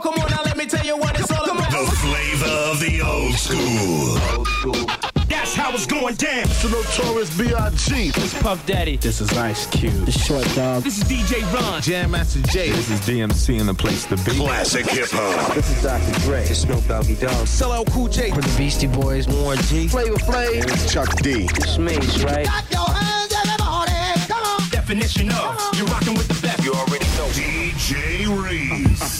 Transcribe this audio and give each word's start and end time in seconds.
go. 0.00 0.10
Come 0.10 0.20
on 0.20 0.30
now, 0.30 0.42
let 0.44 0.56
me 0.56 0.66
tell 0.66 0.84
you 0.84 0.96
what 0.96 1.18
it's 1.18 1.30
all 1.30 1.44
about. 1.44 1.70
The 1.70 1.96
flavor 1.96 2.46
of 2.70 2.80
the 2.80 3.00
old 3.02 3.34
school. 3.34 4.86
That's 5.28 5.54
how 5.54 5.72
it's 5.72 5.86
going 5.86 6.14
down. 6.14 6.44
It's 6.44 6.62
the 6.62 6.68
notorious 6.70 7.36
B.I.G. 7.36 8.08
It's 8.08 8.42
Puff 8.42 8.64
Daddy. 8.66 8.96
This 8.96 9.20
is 9.20 9.36
Ice 9.36 9.66
Cube. 9.66 9.92
The 10.06 10.12
Short 10.12 10.46
Dog. 10.54 10.82
This 10.82 10.98
is 10.98 11.04
DJ 11.04 11.42
Ron. 11.52 11.82
Jam 11.82 12.10
Master 12.12 12.40
Jay. 12.42 12.70
This 12.70 12.90
is 12.90 13.00
DMC 13.00 13.60
in 13.60 13.66
the 13.66 13.74
place 13.74 14.04
to 14.06 14.16
be. 14.16 14.36
Classic 14.36 14.86
hip 14.86 15.08
hop. 15.10 15.54
This 15.54 15.70
is 15.70 15.82
Dr. 15.82 16.20
Dre. 16.20 16.40
This 16.40 16.50
is 16.50 16.60
Snoop 16.62 16.86
Doggy 16.86 17.16
Dogg. 17.16 17.46
Solo 17.46 17.84
Cool 17.84 18.08
J. 18.08 18.30
For 18.30 18.40
the 18.40 18.54
Beastie 18.56 18.86
Boys. 18.86 19.28
Warren 19.28 19.58
G. 19.62 19.88
Flavor 19.88 20.16
Flav. 20.16 20.64
It's 20.64 20.92
Chuck 20.92 21.14
D. 21.20 21.48
It's 21.56 21.78
Mase, 21.78 22.24
right? 22.24 22.46
Clap 22.46 22.70
your 22.70 22.88
hands, 22.88 23.34
everybody. 23.34 23.92
Come 24.28 24.44
on. 24.44 24.70
Definition 24.70 25.30
of 25.30 25.58
you're 25.76 25.86
rocking 25.86 26.14
with 26.14 26.28
the 26.28 26.46
best. 26.46 26.64
You 26.64 26.72
already 26.72 27.04
know. 27.16 27.28
DJ 27.32 28.26
Reese. 28.28 29.13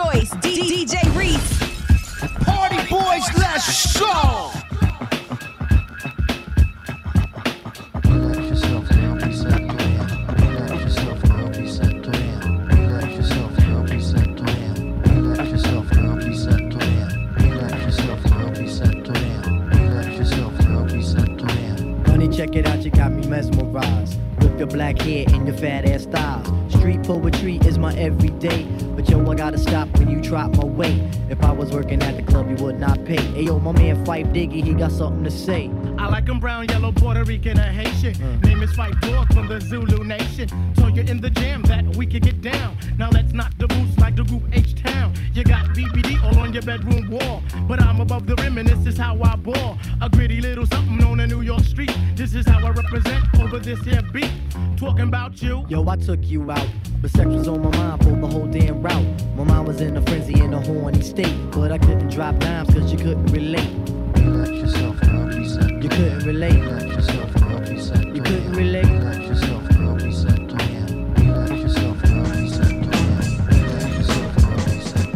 To 0.00 0.08
Relax 8.08 8.38
yourself, 8.38 8.88
girl, 8.88 9.14
be 9.16 9.32
set 11.68 11.90
to 11.90 12.10
down. 12.10 12.66
Relax 12.66 13.12
yourself, 13.12 13.52
don't 13.52 13.90
be 13.90 14.00
set 14.00 14.36
to 14.36 14.50
him. 14.50 15.02
Relax 15.08 15.50
yourself, 15.50 15.90
and 15.92 16.08
I'll 16.08 16.16
be 16.16 16.34
set 16.34 16.56
to 16.56 16.78
down. 16.78 17.32
Relax 17.36 17.90
yourself, 17.90 18.32
I'll 18.32 18.50
be 18.50 18.68
set 18.68 19.04
to 19.04 19.12
down. 19.12 19.68
Relax 19.68 20.18
yourself, 20.18 20.60
and 20.60 20.72
I'll 20.78 20.84
be 20.84 21.02
set 21.02 21.38
to 21.38 21.46
down. 21.46 22.04
Honey, 22.06 22.28
check 22.28 22.56
it 22.56 22.66
out, 22.66 22.82
you 22.84 22.90
got 22.90 23.12
me 23.12 23.26
mesmerized. 23.26 24.18
With 24.40 24.58
your 24.58 24.68
black 24.68 24.98
hair 25.02 25.26
and 25.28 25.46
your 25.46 25.56
fat 25.56 25.84
ass 25.84 26.04
styles. 26.04 26.48
Street 26.72 27.02
poetry 27.02 27.56
is 27.66 27.78
my 27.78 27.94
everyday. 27.96 28.64
But 28.96 29.08
yo, 29.08 29.24
I 29.30 29.34
gotta 29.34 29.58
stop 29.58 29.88
when 29.98 29.99
you 30.10 30.20
drop 30.20 30.56
my 30.56 30.64
weight. 30.64 31.00
If 31.28 31.42
I 31.44 31.52
was 31.52 31.70
working 31.70 32.02
at 32.02 32.16
the 32.16 32.22
club, 32.22 32.50
you 32.50 32.64
would 32.64 32.80
not 32.80 33.04
pay. 33.04 33.20
Hey 33.20 33.42
yo, 33.42 33.58
my 33.58 33.72
man 33.72 34.04
Phife 34.04 34.32
Diggy, 34.32 34.62
he 34.64 34.74
got 34.74 34.92
something 34.92 35.24
to 35.24 35.30
say. 35.30 35.70
I 35.98 36.08
like 36.08 36.28
'em 36.28 36.40
brown, 36.40 36.68
yellow, 36.68 36.92
Puerto 36.92 37.24
Rican, 37.24 37.58
or 37.58 37.62
Haitian. 37.62 38.40
Name 38.40 38.62
is 38.62 38.72
Phife 38.72 39.00
Dawg 39.00 39.32
from 39.32 39.48
the 39.48 39.60
Zulu 39.60 40.04
Nation. 40.04 40.48
So 40.76 40.88
you're 40.88 41.04
in 41.04 41.20
the 41.20 41.30
jam 41.30 41.62
that 41.62 41.96
we 41.96 42.06
can 42.06 42.20
get 42.20 42.40
down. 42.40 42.76
Now 42.98 43.10
let's 43.10 43.32
knock 43.32 43.52
the 43.58 43.68
boots 43.68 43.96
like 43.98 44.16
the 44.16 44.24
group 44.24 44.42
H 44.52 44.74
Town. 44.74 45.12
You 45.32 45.44
got 45.44 45.66
BBD 45.74 46.18
all 46.24 46.38
on 46.38 46.52
your 46.52 46.62
bedroom 46.62 47.10
wall. 47.10 47.42
But 47.68 47.80
I'm 47.80 48.00
above 48.00 48.26
the 48.26 48.34
rim 48.36 48.58
and 48.58 48.68
this 48.68 48.86
is 48.86 48.98
how 48.98 49.16
I 49.22 49.36
ball. 49.36 49.78
A 50.00 50.08
gritty 50.08 50.40
little 50.40 50.66
something 50.66 51.02
on 51.04 51.20
a 51.20 51.26
New 51.26 51.42
York 51.42 51.62
street. 51.62 51.96
This 52.16 52.34
is 52.34 52.46
how 52.46 52.66
I 52.66 52.70
represent 52.70 53.22
over 53.40 53.58
this 53.58 53.80
here 53.80 54.02
beat. 54.12 54.32
Talking 54.76 55.08
about 55.08 55.42
you. 55.42 55.64
Yo, 55.68 55.86
I 55.88 55.96
took 55.96 56.26
you 56.26 56.50
out. 56.50 56.66
But 57.02 57.10
sex 57.12 57.26
was 57.28 57.48
on 57.48 57.62
my 57.62 57.70
mind 57.76 58.04
for 58.04 58.10
the 58.10 58.26
whole 58.26 58.46
damn 58.46 58.82
route. 58.82 59.06
My 59.34 59.44
mind 59.44 59.66
was 59.68 59.80
in 59.80 59.96
a 59.96 60.02
frenzy 60.02 60.38
in 60.38 60.52
a 60.52 60.60
horny 60.60 61.00
state. 61.00 61.34
But 61.50 61.72
I 61.72 61.78
couldn't 61.78 62.08
drop 62.10 62.38
dimes 62.38 62.74
cause 62.74 62.92
you 62.92 62.98
couldn't 62.98 63.26
relate. 63.26 63.70
Relax 64.16 64.50
yourself, 64.50 65.00
girl, 65.00 65.26
be 65.28 65.48
set 65.48 65.70
You 65.82 65.88
couldn't 65.88 66.26
relate. 66.26 66.60
Relax 66.60 66.84
yourself, 66.84 67.34
girl, 67.34 67.60
be 67.60 67.80
set 67.80 68.04
You 68.14 68.22
couldn't 68.22 68.52
relate. 68.52 68.84
Relax 68.84 69.18
yourself, 69.18 69.68
girl, 69.70 69.96
be 69.96 70.12
set 70.12 70.36
to 70.36 70.56
Relax 71.24 71.50
yourself, 71.52 72.02
girl, 72.02 72.24
be 72.24 72.48
set 72.50 72.68
to 72.68 72.74
Relax 73.48 73.96
yourself, 73.96 74.34
girl, 74.36 74.56
be 74.66 74.80
set 74.84 75.08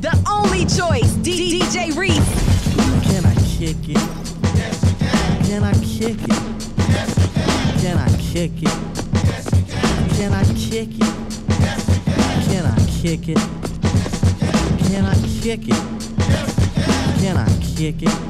The 0.00 0.14
only 0.30 0.64
choice, 0.66 1.12
D- 1.16 1.58
DJ 1.60 1.96
Reese. 1.96 2.30
Can 3.10 3.26
I 3.26 3.34
kick 3.58 3.88
it? 3.88 4.09
Kick 8.48 8.62
it? 8.62 8.68
Yes, 9.12 9.52
you 9.52 9.66
can. 9.66 10.08
Can 10.16 10.32
I 10.32 10.44
kick 10.54 10.88
it? 10.88 11.12
Yes, 11.60 11.88
you 11.94 12.00
can. 12.06 12.24
Can 12.48 12.64
I 12.64 12.74
kick 13.02 13.28
it? 13.28 13.38
Can 14.88 15.04
I 15.04 15.14
kick 15.42 15.68
it? 15.68 15.76
Yes, 16.18 16.56
you 16.58 16.82
can. 16.82 17.20
Can 17.20 17.36
I 17.36 17.48
kick 17.76 18.02
it? 18.02 18.29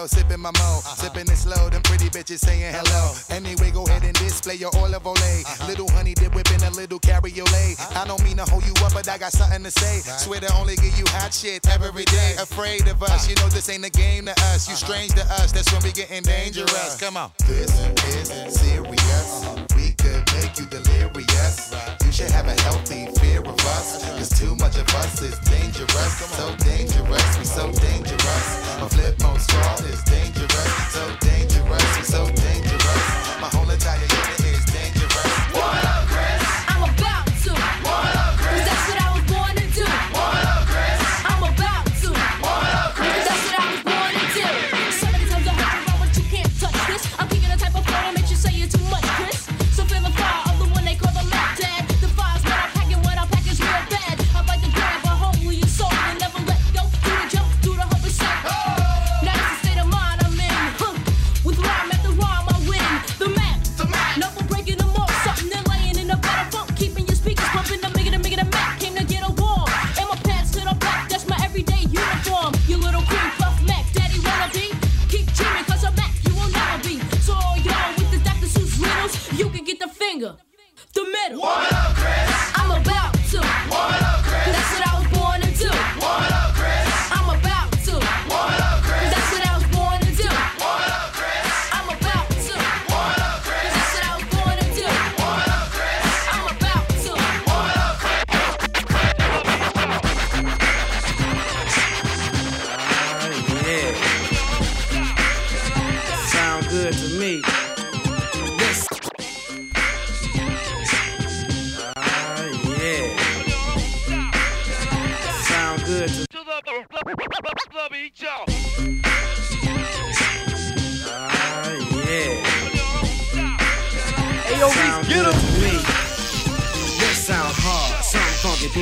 My 0.00 0.06
sipping 0.06 0.40
my 0.40 0.50
mo. 0.50 0.78
Uh-huh. 0.78 0.94
Sipping 1.02 1.28
it 1.28 1.36
slow, 1.36 1.68
them 1.70 1.82
pretty 1.82 2.08
bitches 2.10 2.38
saying 2.38 2.72
hello. 2.72 3.14
Anyway, 3.30 3.70
go 3.70 3.84
ahead 3.84 4.04
and 4.04 4.14
display 4.14 4.54
your 4.54 4.70
olive 4.76 5.06
ole. 5.06 5.14
Uh-huh. 5.14 5.66
Little 5.66 5.90
honey 5.90 6.14
dip 6.14 6.34
whipping 6.34 6.62
a 6.62 6.70
little 6.70 6.98
cabriolet. 6.98 7.78
Uh-huh. 7.78 8.02
I 8.02 8.06
don't 8.06 8.22
mean 8.22 8.36
to 8.36 8.44
hold 8.44 8.64
you 8.66 8.74
up, 8.84 8.92
but 8.92 9.08
I 9.08 9.18
got 9.18 9.32
something 9.32 9.62
to 9.64 9.70
say. 9.70 10.00
Swear 10.18 10.40
to 10.40 10.52
only 10.54 10.76
give 10.76 10.96
you 10.98 11.04
hot 11.18 11.34
shit 11.34 11.66
every 11.68 12.04
day. 12.04 12.36
Afraid 12.38 12.86
of 12.88 13.02
us, 13.02 13.28
you 13.28 13.34
know 13.36 13.48
this 13.48 13.68
ain't 13.68 13.84
a 13.84 13.90
game 13.90 14.26
to 14.26 14.32
us. 14.52 14.68
You 14.68 14.76
strange 14.76 15.14
to 15.14 15.24
us, 15.40 15.52
that's 15.52 15.72
when 15.72 15.82
we 15.82 15.92
getting 15.92 16.22
dangerous. 16.22 16.98
Come 17.00 17.16
on. 17.16 17.30
This 17.46 17.72
is 18.14 18.54
serious. 18.54 19.46
We 19.74 19.92
could 19.98 20.22
make 20.34 20.58
you 20.58 20.66
delirious. 20.66 21.74
You 22.04 22.12
should 22.12 22.30
have 22.30 22.46
a 22.46 22.56
healthy 22.62 23.06
fear 23.20 23.40
of 23.40 23.58
us. 23.76 24.04
Cause 24.16 24.30
too 24.38 24.54
much 24.56 24.76
of 24.76 24.88
us 24.94 25.22
is 25.22 25.38
dangerous. 25.50 26.12
So 26.38 26.54
dangerous, 26.56 27.38
we 27.38 27.44
so 27.44 27.70
dangerous. 27.72 28.48
A 28.82 28.88
flip 28.88 29.20
mode 29.22 29.40
straw 29.40 29.74
is 29.86 29.97
dangerous. 30.04 30.92
So 30.92 31.16
dangerous, 31.20 32.08
so 32.08 32.26
dangerous. 32.26 32.77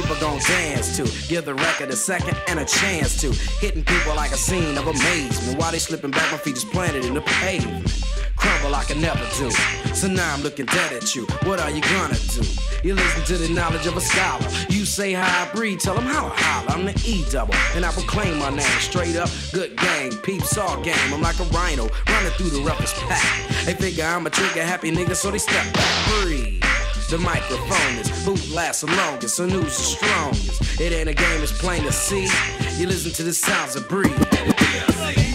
People 0.03 0.17
gon' 0.17 0.39
dance 0.41 0.95
to. 0.99 1.05
Give 1.27 1.45
the 1.45 1.55
record 1.55 1.89
a 1.89 1.97
second 1.97 2.37
and 2.49 2.61
a 2.61 2.67
chance 2.67 3.19
to. 3.23 3.33
Hitting 3.61 3.83
people 3.83 4.15
like 4.15 4.31
a 4.31 4.37
scene 4.37 4.77
of 4.77 4.87
amazement. 4.87 5.59
While 5.59 5.73
they 5.73 5.79
slipping 5.79 6.11
back, 6.11 6.31
my 6.31 6.37
feet 6.37 6.57
is 6.57 6.65
planted 6.65 7.07
in 7.07 7.15
the 7.15 7.23
pavement. 7.23 8.05
Crumble 8.37 8.75
I 8.75 8.85
can 8.85 9.01
never 9.01 9.25
do. 9.39 9.51
So 9.95 10.09
now 10.09 10.35
I'm 10.35 10.43
looking 10.43 10.67
dead 10.67 10.93
at 10.93 11.15
you. 11.15 11.25
What 11.45 11.61
are 11.61 11.71
you 11.71 11.81
gonna 11.81 12.19
do? 12.35 12.43
You 12.85 12.95
listen 12.95 13.25
to 13.25 13.39
the 13.39 13.49
knowledge 13.55 13.87
of 13.87 13.97
a 13.97 14.01
scholar. 14.03 14.47
You 14.69 14.85
say 14.85 15.15
how 15.15 15.45
I 15.45 15.51
breathe, 15.55 15.81
tell 15.81 15.95
them 15.95 16.05
how 16.05 16.27
I 16.27 16.37
holler. 16.37 16.71
I'm 16.73 16.85
the 16.85 16.93
E 17.07 17.25
double, 17.31 17.55
and 17.75 17.83
I 17.85 17.91
proclaim 17.91 18.39
my 18.39 18.51
name 18.51 18.81
straight 18.81 19.17
up. 19.17 19.31
Good 19.53 19.79
gang, 19.79 20.13
peeps 20.19 20.59
all 20.59 20.79
game. 20.83 21.09
I'm 21.11 21.23
like 21.23 21.41
a 21.41 21.45
rhino 21.45 21.89
running 22.11 22.33
through 22.33 22.51
the 22.51 22.61
roughest 22.61 22.97
pack. 22.97 23.65
They 23.65 23.73
figure 23.73 24.05
I'm 24.05 24.27
a 24.27 24.31
trigger 24.31 24.63
happy 24.63 24.93
nigga, 24.93 25.17
so 25.17 25.31
they 25.31 25.39
step 25.39 25.65
back. 25.73 26.09
Breathe. 26.23 26.56
The 27.09 27.19
microphone 27.19 27.99
is 27.99 28.25
boot 28.25 28.51
lasts 28.51 28.81
the 28.81 28.89
longest, 28.89 29.37
so 29.37 29.47
news 29.47 29.67
is 29.67 29.97
strongest. 29.97 30.81
It 30.81 30.93
ain't 30.93 31.09
a 31.09 31.15
game, 31.15 31.41
it's 31.41 31.57
plain 31.57 31.85
to 31.85 31.93
see. 31.93 32.27
You 32.81 32.89
listen 32.89 33.13
to 33.13 33.23
the 33.23 33.33
sounds 33.33 33.77
of 33.77 33.89
breathe. 33.89 35.26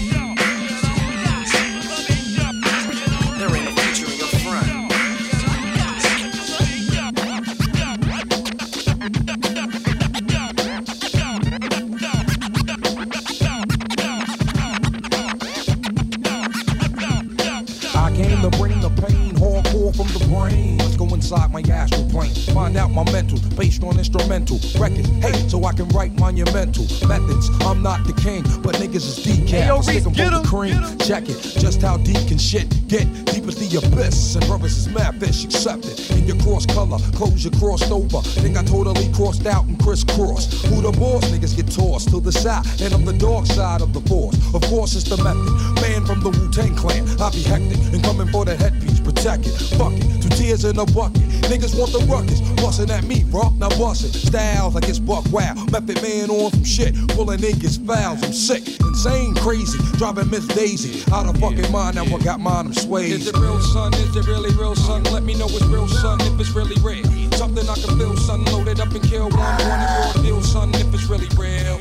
Brain. 20.31 20.77
Let's 20.77 20.95
go 20.95 21.05
inside 21.13 21.51
my 21.51 21.61
astral 21.61 22.09
plane, 22.09 22.33
find 22.55 22.77
out 22.77 22.91
my 22.91 23.03
mental, 23.11 23.37
based 23.55 23.83
on 23.83 23.97
instrumental 23.97 24.59
records. 24.79 25.09
Hey, 25.19 25.33
so 25.49 25.63
I 25.65 25.73
can 25.73 25.87
write 25.89 26.13
monumental 26.19 26.85
methods. 27.07 27.49
I'm 27.61 27.81
not 27.83 28.05
the 28.05 28.13
king, 28.13 28.43
but 28.61 28.75
niggas 28.75 28.95
is 28.95 29.19
decal. 29.19 29.49
Hey, 29.49 29.67
yo, 29.67 29.81
Stick 29.81 29.95
Reese, 29.95 30.05
'em 30.05 30.13
get 30.13 30.29
for 30.29 30.35
'em, 30.35 30.43
the 30.43 30.47
cream. 30.47 30.97
Check 30.99 31.29
it, 31.29 31.39
just 31.59 31.81
how 31.81 31.97
deep 31.97 32.27
can 32.27 32.37
shit 32.37 32.67
get? 32.87 33.07
Deep 33.25 33.47
as 33.47 33.55
the 33.55 33.67
abyss, 33.77 34.35
and 34.35 34.45
brothers 34.47 34.77
is 34.77 34.87
mad 34.87 35.19
fish 35.19 35.43
accepted. 35.43 35.99
In 36.11 36.25
your 36.27 36.37
cross 36.37 36.65
color, 36.65 36.99
clothes 37.15 37.43
you 37.43 37.51
crossed 37.51 37.91
over. 37.91 38.21
Think 38.41 38.57
I 38.57 38.63
totally 38.63 39.09
crossed 39.13 39.45
out 39.45 39.65
and 39.65 39.77
crisscrossed. 39.79 40.53
Who 40.67 40.81
the 40.81 40.91
boss? 40.91 41.25
Niggas 41.25 41.55
get 41.55 41.69
tossed 41.71 42.09
to 42.09 42.19
the 42.19 42.31
side, 42.31 42.65
and 42.81 42.93
I'm 42.93 43.05
the 43.05 43.13
dark 43.13 43.45
side 43.45 43.81
of 43.81 43.93
the 43.93 44.01
force. 44.01 44.37
Of 44.53 44.61
course, 44.63 44.95
it's 44.95 45.09
the 45.09 45.17
method. 45.17 45.51
Man 45.81 46.05
from 46.05 46.19
the 46.21 46.29
Wu 46.29 46.49
Tang 46.51 46.75
clan, 46.75 47.03
I 47.19 47.29
be 47.29 47.41
hectic 47.43 47.79
and 47.93 48.03
coming 48.03 48.27
for 48.27 48.45
the 48.45 48.55
headpiece, 48.55 48.80
protect 49.21 49.45
it. 49.45 49.77
Fuck 49.77 49.93
it, 49.93 50.21
two 50.21 50.29
tears 50.29 50.65
in 50.65 50.77
a 50.79 50.85
bucket. 50.85 51.21
Niggas 51.45 51.77
want 51.77 51.91
the 51.91 51.99
ruckus, 52.09 52.41
bustin' 52.57 52.89
at 52.89 53.03
me, 53.03 53.23
bro. 53.23 53.49
Now 53.57 53.69
bust 53.69 54.03
it. 54.03 54.13
Styles 54.17 54.73
like 54.73 54.89
it's 54.89 54.99
buck 54.99 55.25
wow. 55.31 55.53
Method 55.71 56.01
man 56.01 56.29
on 56.29 56.51
some 56.51 56.63
shit, 56.63 56.95
pulling 57.09 57.39
niggas 57.39 57.85
fouls. 57.85 58.23
I'm 58.23 58.33
sick, 58.33 58.67
insane, 58.81 59.35
crazy, 59.35 59.77
driving 59.97 60.29
Miss 60.29 60.47
Daisy 60.47 61.03
out 61.13 61.27
of 61.27 61.37
fucking 61.39 61.71
mind. 61.71 61.95
Now 61.95 62.05
I 62.05 62.19
got 62.23 62.39
mine, 62.39 62.67
I'm 62.67 62.73
swayed. 62.73 63.11
Is 63.11 63.27
it 63.27 63.37
real, 63.37 63.59
son? 63.59 63.93
Is 63.93 64.15
it 64.15 64.25
really 64.25 64.53
real, 64.55 64.75
son? 64.75 65.03
Let 65.05 65.23
me 65.23 65.35
know 65.35 65.45
it's 65.45 65.65
real, 65.65 65.87
son. 65.87 66.19
If 66.21 66.39
it's 66.39 66.51
really 66.51 66.79
real, 66.81 67.05
something 67.33 67.67
I 67.69 67.75
can 67.75 67.97
feel, 67.97 68.17
son. 68.17 68.43
Loaded 68.45 68.79
up 68.79 68.91
and 68.91 69.03
kill 69.03 69.29
one, 69.29 69.37
one 69.37 69.79
and 69.79 70.15
raw 70.15 70.21
deal, 70.23 70.41
son. 70.41 70.73
If 70.73 70.93
it's 70.93 71.05
really 71.05 71.29
real. 71.37 71.77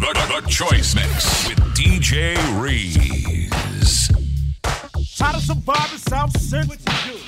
The, 0.00 0.12
the, 0.12 0.40
the 0.40 0.48
Choice 0.48 0.94
Mix 0.94 1.48
with 1.48 1.59
DJ 1.80 2.36
Reese. 2.60 4.10
How 5.18 5.32
to 5.32 5.40
survive 5.40 5.90
in 5.90 5.98
South 5.98 6.38
Central? 6.38 6.76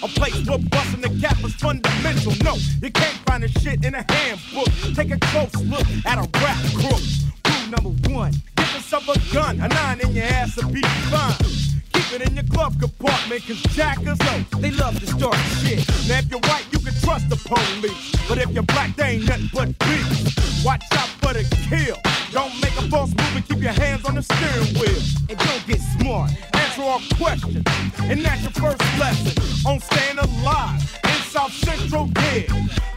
A 0.03 0.09
place 0.09 0.47
where 0.47 0.59
busting 0.59 1.01
the 1.01 1.09
gap 1.09 1.43
is 1.43 1.55
fundamental. 1.55 2.35
No, 2.45 2.57
you 2.83 2.91
can't 2.91 3.17
find 3.25 3.43
the 3.43 3.49
shit 3.61 3.83
in 3.83 3.95
a 3.95 4.05
handbook. 4.13 4.69
Take 4.95 5.11
a 5.11 5.19
close 5.19 5.57
look 5.65 5.87
at 6.05 6.19
a 6.19 6.29
rap 6.45 6.59
crook. 6.75 7.01
Rule 7.49 7.71
number 7.71 8.11
one, 8.11 8.33
get 8.57 8.75
yourself 8.75 9.09
a 9.09 9.19
gun. 9.33 9.59
A 9.59 9.69
nine 9.69 10.01
in 10.03 10.15
your 10.15 10.27
ass 10.27 10.55
will 10.57 10.71
be 10.71 10.83
fine. 10.83 11.72
It 12.13 12.29
in 12.29 12.35
your 12.35 12.45
glove 12.45 12.79
compartment, 12.79 13.43
cause 13.47 13.63
jackers, 13.73 14.19
yo, 14.21 14.61
they 14.61 14.71
love 14.73 15.01
to 15.01 15.07
start 15.07 15.35
shit. 15.65 15.79
Now 16.07 16.19
if 16.19 16.31
you're 16.31 16.41
white, 16.41 16.67
you 16.71 16.79
can 16.79 16.93
trust 17.01 17.31
the 17.31 17.37
police. 17.37 18.29
But 18.29 18.37
if 18.37 18.51
you're 18.51 18.65
black, 18.65 18.95
they 18.97 19.17
ain't 19.17 19.27
nothing 19.27 19.49
but 19.55 19.79
beef. 19.79 20.63
Watch 20.63 20.85
out 20.93 21.09
for 21.23 21.33
the 21.33 21.45
kill. 21.71 21.97
Don't 22.31 22.53
make 22.61 22.77
a 22.77 22.87
false 22.91 23.11
move 23.17 23.37
and 23.37 23.49
keep 23.49 23.63
your 23.63 23.73
hands 23.73 24.05
on 24.05 24.17
the 24.17 24.23
steering 24.23 24.75
wheel. 24.77 25.01
And 25.31 25.39
don't 25.39 25.67
get 25.67 25.81
smart. 25.81 26.31
Answer 26.55 26.83
all 26.83 27.01
questions. 27.17 27.65
And 28.03 28.21
that's 28.23 28.43
your 28.43 28.53
first 28.53 28.83
lesson 29.01 29.33
on 29.67 29.81
staying 29.81 30.19
alive 30.19 31.01
in 31.05 31.19
South 31.33 31.53
Central, 31.65 32.11
yeah. 32.17 32.45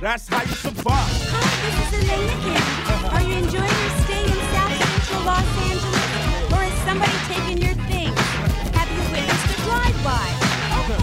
That's 0.02 0.28
how 0.28 0.42
you 0.42 0.56
survive. 0.60 1.10
This 1.64 2.04
is 2.04 2.10
Elena 2.10 2.36
here. 2.44 3.10
Are 3.16 3.22
you 3.24 3.36
enjoying 3.38 3.64
your 3.64 3.96
stay 4.04 4.24
in 4.28 4.40
South 4.52 4.76
Central 4.76 5.24
Los 5.24 5.48
Angeles? 5.64 6.52
Or 6.52 6.62
has 6.68 6.76
somebody 6.84 7.18
taken 7.32 7.58
your 7.62 7.65
Okay. 10.06 11.02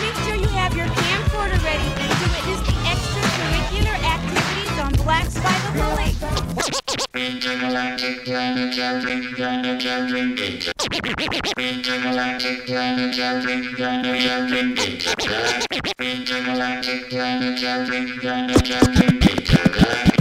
Make 0.00 0.14
sure 0.22 0.36
you 0.36 0.46
have 0.54 0.76
your 0.76 0.86
camcorder 0.86 1.58
ready 1.64 1.82
to 1.82 2.26
witness 2.30 2.60
the 2.62 2.72
extracurricular 2.86 3.98
activities 4.14 4.78
on 4.78 4.92
Blacks 5.04 5.34
by 5.40 5.58
the 5.74 5.82
Lake. 5.96 6.14
Don't 19.78 20.08
you 20.12 20.17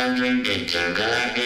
tell 0.00 0.16
me 0.16 0.64
to 0.64 1.39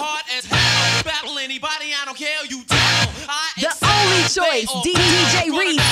hard 0.00 0.24
as 0.32 0.44
hell. 0.48 1.04
Battle 1.04 1.38
anybody, 1.38 1.92
I 1.92 2.04
don't 2.08 2.16
care. 2.16 2.40
You 2.48 2.64
tell. 2.64 2.78
I 3.28 3.52
The 3.60 3.68
only 3.84 4.24
choice, 4.32 4.70
DJ 4.80 5.52
Reese. 5.52 5.89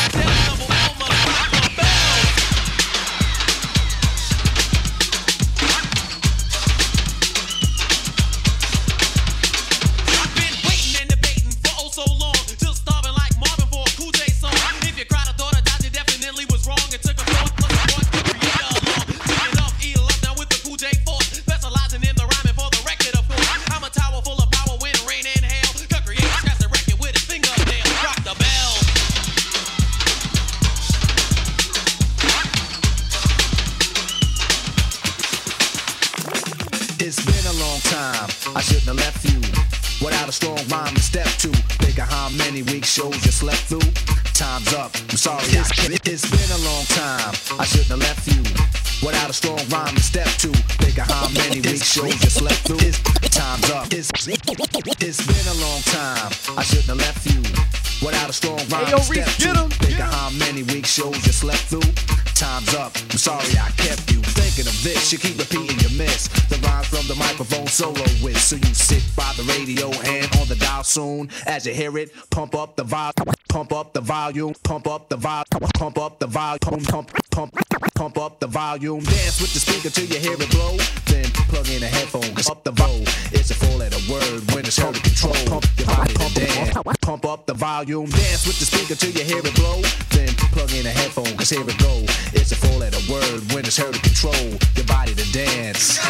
Soon. 70.99 71.31
As 71.47 71.65
you 71.65 71.73
hear 71.73 71.97
it, 71.99 72.11
pump 72.31 72.55
up 72.57 72.75
the 72.75 72.83
volume, 72.83 73.29
pump 73.49 73.73
up 73.73 73.93
the 73.93 74.01
volume, 74.01 74.53
pump 74.65 74.87
up 74.89 75.09
the 75.09 75.17
volume, 75.17 75.71
pump 75.75 75.97
up 75.99 76.19
the 76.19 76.27
volume, 76.27 76.59
pump, 76.61 76.85
pump, 76.91 77.09
pump, 77.31 77.95
pump 77.95 78.19
up 78.19 78.41
the 78.41 78.49
volume. 78.49 79.03
Dance 79.05 79.41
with 79.41 79.53
the 79.55 79.61
speaker 79.61 79.91
till 79.91 80.09
you 80.13 80.19
hear 80.19 80.35
it 80.35 80.51
blow. 80.51 80.75
Then 81.07 81.27
plug 81.51 81.69
in 81.69 81.83
a 81.85 81.87
headphone, 81.87 82.35
cause 82.35 82.51
up 82.51 82.65
the 82.65 82.73
volume. 82.73 83.07
It's 83.31 83.51
a 83.53 83.55
four 83.55 83.77
letter 83.79 84.03
word 84.11 84.43
when 84.53 84.67
it's 84.67 84.77
hard 84.77 84.97
to 84.97 85.03
control. 85.09 85.39
Pump 85.47 85.67
your 85.79 85.87
body 85.87 86.15
to 86.15 86.29
dance. 86.35 86.75
Pump 87.01 87.25
up 87.25 87.47
the 87.47 87.55
volume. 87.55 88.11
Dance 88.11 88.45
with 88.49 88.59
the 88.59 88.67
speaker 88.67 88.97
till 88.97 89.15
you 89.15 89.23
hear 89.23 89.39
it 89.39 89.55
blow. 89.55 89.79
Then 90.11 90.35
plug 90.51 90.73
in 90.73 90.85
a 90.85 90.91
headphone, 90.91 91.33
cause 91.39 91.51
here 91.51 91.63
it 91.63 91.79
go. 91.79 91.95
It's 92.35 92.51
a 92.51 92.57
four 92.57 92.77
letter 92.83 93.03
word 93.07 93.41
when 93.55 93.63
it's 93.65 93.79
heard 93.79 93.95
to 93.95 94.03
control 94.03 94.51
your 94.75 94.87
body 94.87 95.15
to 95.15 95.27
dance. 95.31 96.03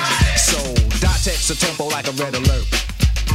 So, 0.48 0.58
dot 1.04 1.20
text 1.20 1.50
a 1.50 1.56
tempo 1.60 1.88
like 1.88 2.08
a 2.08 2.12
red 2.12 2.34
alert. 2.34 2.64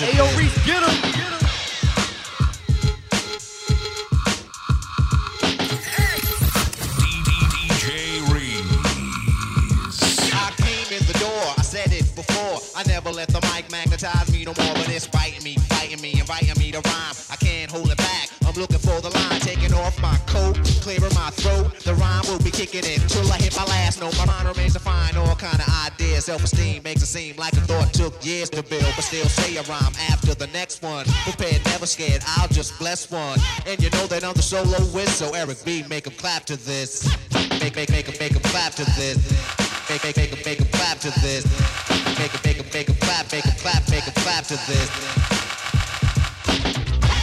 clap 0.00 0.02
to 0.02 0.06
Hey, 0.06 0.16
yo, 0.16 0.24
this. 0.24 0.36
Reese, 0.36 0.66
get 0.66 0.82
him. 0.82 1.30
DJ 6.98 8.20
Reese. 8.32 8.62
I 10.32 10.50
came 10.56 10.98
in 10.98 11.06
the 11.06 11.18
door, 11.18 11.44
I 11.58 11.62
said 11.62 11.92
it 11.92 12.14
before. 12.16 12.60
I 12.76 12.82
never 12.88 13.10
let 13.10 13.28
the 13.28 13.40
mic 13.52 13.70
magnetize 13.70 14.32
me 14.32 14.44
no 14.44 14.54
more, 14.58 14.74
but 14.74 14.88
it's 14.88 15.06
biting 15.06 15.42
me, 15.44 15.56
fighting 15.68 16.00
me, 16.00 16.12
inviting 16.18 16.58
me 16.58 16.72
to 16.72 16.80
rhyme. 16.80 17.14
I 17.30 17.36
can't 17.36 17.70
hold 17.70 17.90
it 17.90 17.98
back. 17.98 18.28
I'm 18.46 18.54
looking 18.54 18.78
for 18.78 19.00
the 19.00 19.10
line, 19.10 19.40
taking 19.40 19.74
off 19.74 20.00
my 20.00 20.16
coat, 20.26 20.56
clearing 20.80 21.12
my 21.14 21.30
throat. 21.30 21.78
The 21.84 21.94
rhyme 21.94 22.24
will 22.26 22.38
be 22.38 22.39
kicking 22.66 22.84
in 22.92 23.00
till 23.08 23.24
I 23.32 23.38
hit 23.38 23.56
my 23.56 23.64
last 23.64 24.00
note. 24.00 24.16
My 24.18 24.26
mind 24.26 24.46
remains 24.48 24.74
to 24.74 24.80
find 24.80 25.16
all 25.16 25.34
kind 25.34 25.58
of 25.58 25.68
ideas. 25.86 26.26
Self-esteem 26.26 26.82
makes 26.82 27.02
it 27.02 27.06
seem 27.06 27.36
like 27.36 27.54
a 27.54 27.60
thought 27.64 27.92
took 27.94 28.12
years 28.24 28.50
to 28.50 28.62
build, 28.62 28.92
but 28.96 29.02
still 29.02 29.24
say 29.24 29.56
a 29.56 29.62
rhyme 29.62 29.94
after 30.12 30.34
the 30.34 30.46
next 30.48 30.82
one. 30.82 31.06
Prepared, 31.24 31.64
never 31.64 31.86
scared. 31.86 32.22
I'll 32.36 32.48
just 32.48 32.78
bless 32.78 33.10
one, 33.10 33.38
and 33.66 33.82
you 33.82 33.88
know 33.90 34.06
that 34.08 34.24
I'm 34.24 34.34
the 34.34 34.42
soloist. 34.42 35.16
So 35.16 35.32
Eric 35.34 35.64
B, 35.64 35.84
make 35.88 36.06
'em 36.06 36.12
clap 36.18 36.44
to 36.46 36.56
this. 36.56 37.08
Make 37.60 37.76
make 37.76 37.90
make 37.90 38.08
'em 38.08 38.16
make 38.20 38.34
'em 38.36 38.42
clap 38.52 38.74
to 38.74 38.84
this. 38.98 39.16
Make 39.88 40.04
make 40.04 40.16
make 40.18 40.32
'em 40.32 40.42
make 40.44 40.60
'em 40.60 40.68
clap 40.68 41.00
to 41.00 41.10
this. 41.22 41.44
Make 42.18 42.34
'em 42.34 42.40
make 42.44 42.58
'em 42.60 42.66
make 42.74 42.88
'em 42.90 42.96
clap, 42.96 43.32
make 43.32 43.46
'em 43.46 43.56
clap, 43.64 43.88
make 43.88 44.06
'em 44.06 44.14
clap 44.22 44.44
to 44.48 44.56
this. 44.68 44.88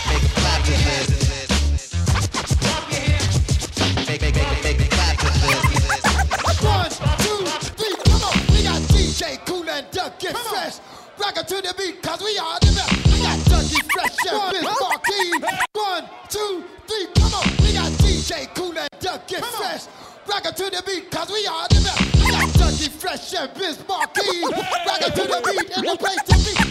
Make 0.10 0.24
'em 0.24 0.34
clap 0.42 0.64
to 0.66 0.72
this. 0.72 1.27
Rock 11.20 11.38
it 11.38 11.48
to 11.48 11.56
the 11.56 11.74
beat, 11.78 12.02
cause 12.04 12.22
we 12.22 12.38
are 12.38 12.60
the 12.60 12.72
best. 12.78 12.94
We 13.08 13.22
got 13.22 13.40
Ducky 13.46 13.82
Fresh 13.90 14.18
and 14.30 14.52
Biz 14.54 14.64
Markie. 14.80 15.32
One, 15.74 16.06
two, 16.30 16.64
three, 16.86 17.08
come 17.16 17.34
on. 17.34 17.50
We 17.66 17.74
got 17.74 17.92
DJ 18.00 18.54
Cool 18.54 18.78
and 18.78 18.90
Duck 19.00 19.28
Fresh. 19.28 19.88
Rock 20.28 20.46
it 20.46 20.56
to 20.58 20.64
the 20.70 20.84
beat, 20.86 21.10
cause 21.10 21.30
we 21.32 21.48
are 21.48 21.68
the 21.70 21.82
best. 21.82 22.16
We 22.22 22.32
got 22.32 22.54
Ducky 22.54 22.90
Fresh 22.90 23.34
and 23.34 23.54
Biz 23.56 23.88
Markie. 23.88 24.42
Rock 24.42 25.02
it 25.02 25.16
to 25.16 25.24
the 25.24 25.42
beat 25.46 25.78
in 25.78 25.86
the 25.86 25.98
place 25.98 26.24
to 26.28 26.62
be. 26.62 26.67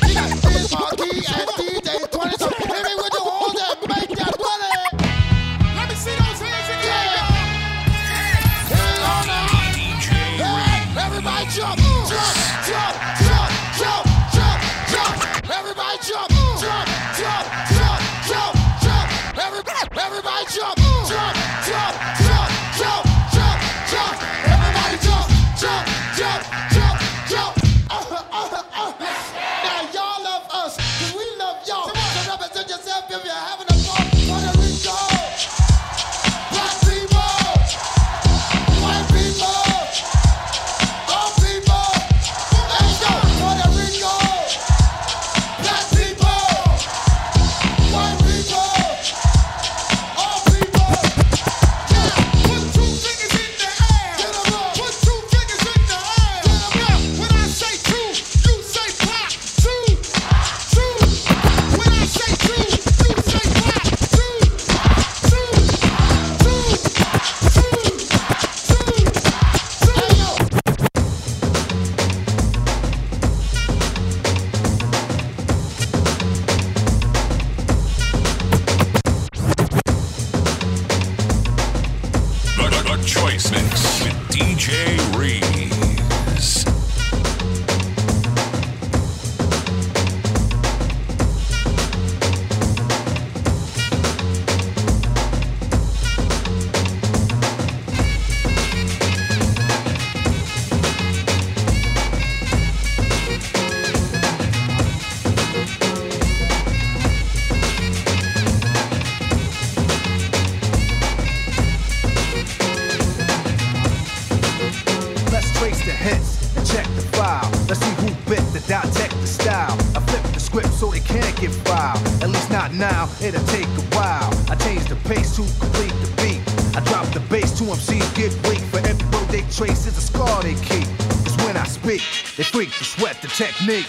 now, 122.78 123.08
it'll 123.23 123.45
take 123.47 123.67
a 123.67 123.86
while. 123.97 124.30
I 124.50 124.54
change 124.56 124.89
the 124.89 124.97
pace 125.08 125.36
to 125.36 125.43
complete 125.58 125.95
the 126.04 126.10
beat. 126.21 126.41
I 126.76 126.80
drop 126.84 127.06
the 127.12 127.21
bass 127.28 127.56
to 127.58 127.65
MCs 127.65 128.15
get 128.15 128.32
weak. 128.49 128.60
For 128.71 128.78
every 128.78 129.06
road 129.08 129.28
they 129.28 129.43
trace 129.50 129.86
is 129.86 129.97
a 129.97 130.00
scar 130.00 130.43
they 130.43 130.54
keep. 130.54 130.86
Cause 131.25 131.36
when 131.45 131.56
I 131.56 131.65
speak, 131.65 132.02
they 132.36 132.45
freak 132.45 132.71
to 132.73 132.84
sweat 132.84 133.21
the 133.23 133.28
technique. 133.28 133.89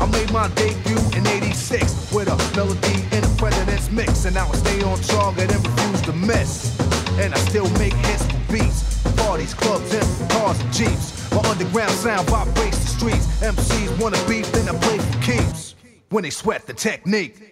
I 0.00 0.06
made 0.06 0.32
my 0.32 0.48
debut 0.54 0.98
in 1.16 1.26
86 1.26 2.12
with 2.12 2.28
a 2.28 2.36
melody 2.56 2.98
in 3.14 3.22
a 3.22 3.32
president's 3.36 3.90
mix. 3.90 4.24
And 4.24 4.36
I'll 4.36 4.52
stay 4.54 4.82
on 4.82 4.98
target 5.00 5.52
and 5.52 5.66
refuse 5.66 6.02
to 6.02 6.12
miss. 6.12 6.78
And 7.18 7.34
I 7.34 7.38
still 7.38 7.68
make 7.78 7.94
hits 7.94 8.24
for 8.26 8.52
beats. 8.52 9.02
Parties, 9.16 9.54
clubs, 9.54 9.92
and 9.94 10.30
cars 10.30 10.60
and 10.60 10.72
jeeps. 10.72 11.30
My 11.30 11.42
underground 11.48 11.92
sound 11.92 12.28
vibrates 12.28 12.78
the 12.78 12.88
streets. 12.88 13.26
MCs 13.42 14.00
wanna 14.00 14.18
beef, 14.26 14.50
then 14.52 14.68
I 14.68 14.78
play 14.78 14.98
for 14.98 15.22
keeps. 15.22 15.74
When 16.08 16.24
they 16.24 16.30
sweat 16.30 16.66
the 16.66 16.74
technique. 16.74 17.49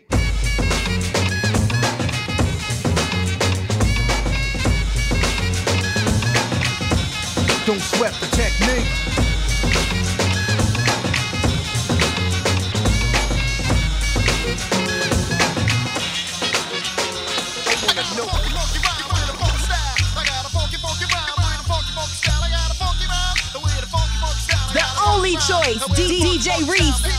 Grace, 25.69 25.85
DJ 25.87 26.67
Reese. 26.67 27.18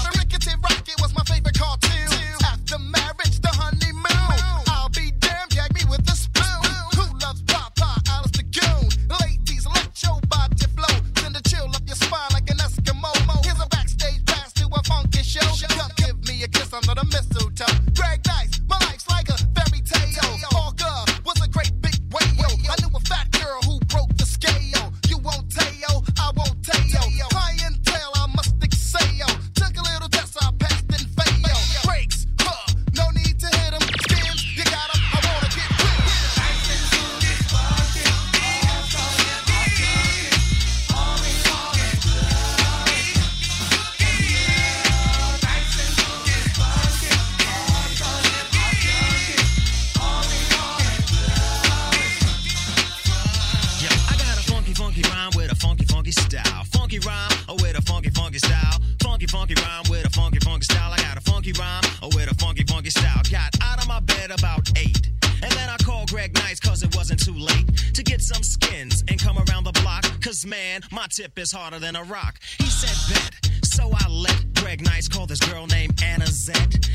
tip 71.10 71.40
is 71.40 71.52
harder 71.52 71.80
than 71.80 71.96
a 71.96 72.04
rock. 72.04 72.40
He 72.58 72.66
said, 72.66 72.96
bet. 73.14 73.66
So 73.66 73.92
I 73.94 74.08
let 74.10 74.54
Greg 74.56 74.84
Nice 74.84 75.08
call 75.08 75.26
this 75.26 75.40
girl 75.40 75.68
named 75.68 76.02
Anna 76.04 76.28
Zett. 76.28 76.90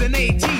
and 0.00 0.14
18. 0.14 0.57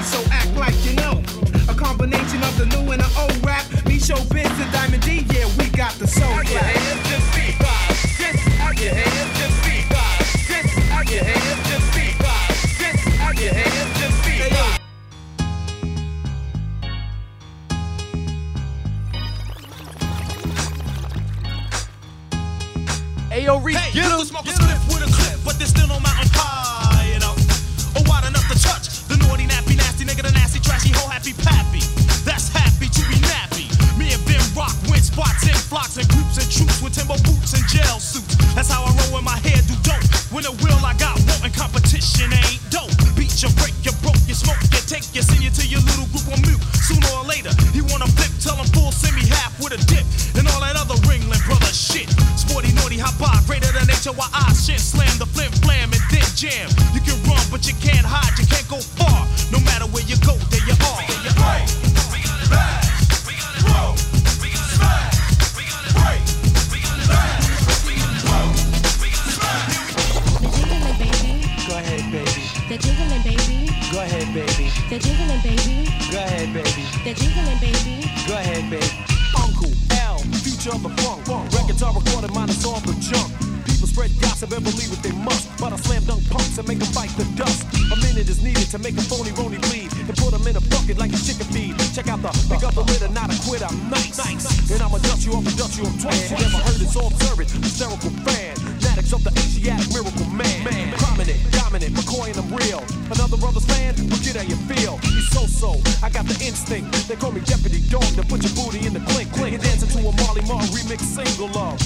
the 106.28 106.44
instinct. 106.44 107.08
They 107.08 107.16
call 107.16 107.32
me 107.32 107.40
Jeopardy 107.40 107.80
Dog 107.88 108.04
to 108.14 108.22
put 108.22 108.44
your 108.44 108.52
booty 108.52 108.86
in 108.86 108.92
the 108.92 109.00
clink, 109.00 109.32
clink, 109.32 109.54
and 109.54 109.62
dance 109.62 109.82
into 109.82 109.98
a 110.06 110.12
Marley 110.20 110.42
Marl 110.44 110.60
remix 110.76 111.00
single 111.00 111.48
love. 111.56 111.80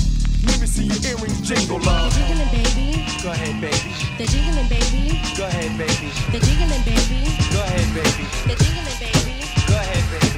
Let 0.45 0.61
me 0.61 0.67
see 0.67 0.91
your 0.91 0.99
earrings 1.07 1.41
jingle 1.41 1.79
love. 1.81 2.11
The 2.11 2.19
jiggling 2.19 2.51
baby. 2.51 3.07
Go 3.23 3.31
ahead, 3.31 3.61
baby. 3.63 3.95
The 4.19 4.27
jiggling 4.27 4.69
baby. 4.69 5.23
Go 5.39 5.47
ahead, 5.47 5.79
baby. 5.79 6.11
The 6.35 6.41
jiggling 6.43 6.83
baby. 6.83 7.31
Go 7.55 7.63
ahead, 7.63 7.87
baby. 7.95 8.27
The 8.51 8.57
jiggling 8.59 8.99
baby. 8.99 9.47
Go 9.71 9.75
ahead, 9.79 10.05
baby. 10.11 10.29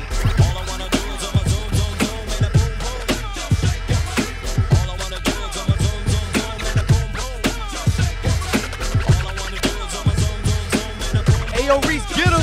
Hey, 11.54 11.66
yo, 11.66 11.80
Reese, 11.80 12.04
get 12.14 12.28
him! 12.28 12.33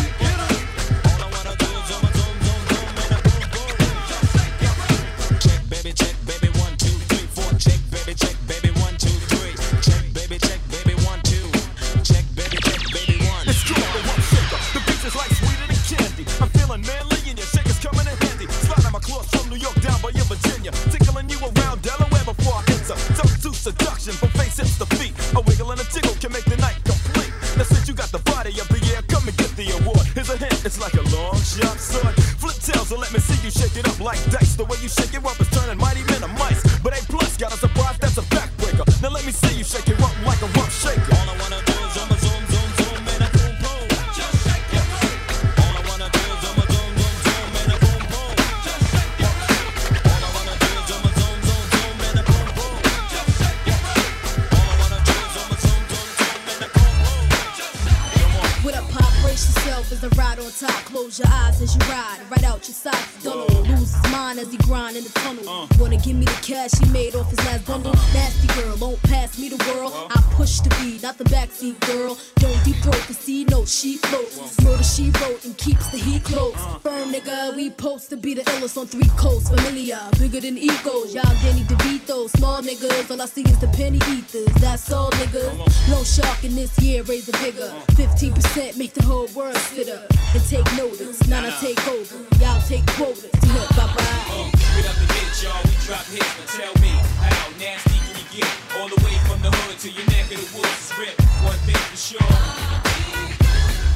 those 82.21 82.31
small 82.34 82.62
niggas. 82.62 83.10
All 83.10 83.21
I 83.21 83.25
see 83.25 83.41
is 83.41 83.57
the 83.57 83.67
penny 83.69 83.97
ethers. 84.13 84.53
That's 84.62 84.91
all 84.91 85.10
niggas. 85.12 85.57
No 85.89 86.03
shark 86.03 86.43
in 86.43 86.55
this 86.55 86.77
year, 86.79 87.01
raise 87.03 87.27
a 87.29 87.31
bigger. 87.41 87.69
15% 87.97 88.77
make 88.77 88.93
the 88.93 89.03
whole 89.03 89.27
world 89.34 89.57
sit 89.73 89.89
up 89.89 90.05
and 90.34 90.43
take 90.45 90.65
notice. 90.77 91.17
Now 91.27 91.41
I 91.41 91.49
take 91.57 91.81
over. 91.88 92.17
Y'all 92.38 92.62
take 92.69 92.86
quotas. 92.93 93.31
Bye 93.73 93.89
bye. 93.89 94.05
Uh, 94.29 94.51
get 94.77 94.86
up 94.86 94.97
the 95.01 95.07
bitch, 95.17 95.41
y'all. 95.41 95.57
We 95.65 95.73
drop 95.81 96.05
hits, 96.13 96.29
but 96.38 96.47
tell 96.53 96.73
me 96.81 96.93
how 97.25 97.49
nasty 97.57 97.97
can 98.05 98.13
you 98.13 98.27
get? 98.38 98.49
All 98.77 98.89
the 98.89 99.01
way 99.01 99.17
from 99.25 99.41
the 99.41 99.49
hood 99.49 99.79
to 99.81 99.89
your 99.89 100.05
neck 100.13 100.29
of 100.29 100.38
the 100.38 100.49
woods. 100.62 100.93
Rip 100.99 101.17
one 101.41 101.57
thing 101.65 101.81
for 101.89 101.97
sure. 101.97 102.34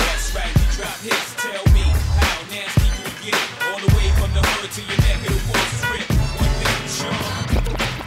That's 0.01 0.33
right, 0.33 0.49
we 0.49 0.65
drop 0.73 0.97
hits. 1.05 1.29
Tell 1.45 1.65
me 1.77 1.85
how 2.17 2.37
nasty 2.49 2.89
can 2.89 3.05
you 3.05 3.15
get? 3.29 3.41
All 3.69 3.77
the 3.77 3.91
way 3.93 4.07
from 4.17 4.33
the 4.33 4.41
hood 4.41 4.71
to 4.73 4.81
your 4.81 4.99
neck 5.05 5.21
of 5.29 5.29
the 5.29 5.43
woods. 5.53 5.64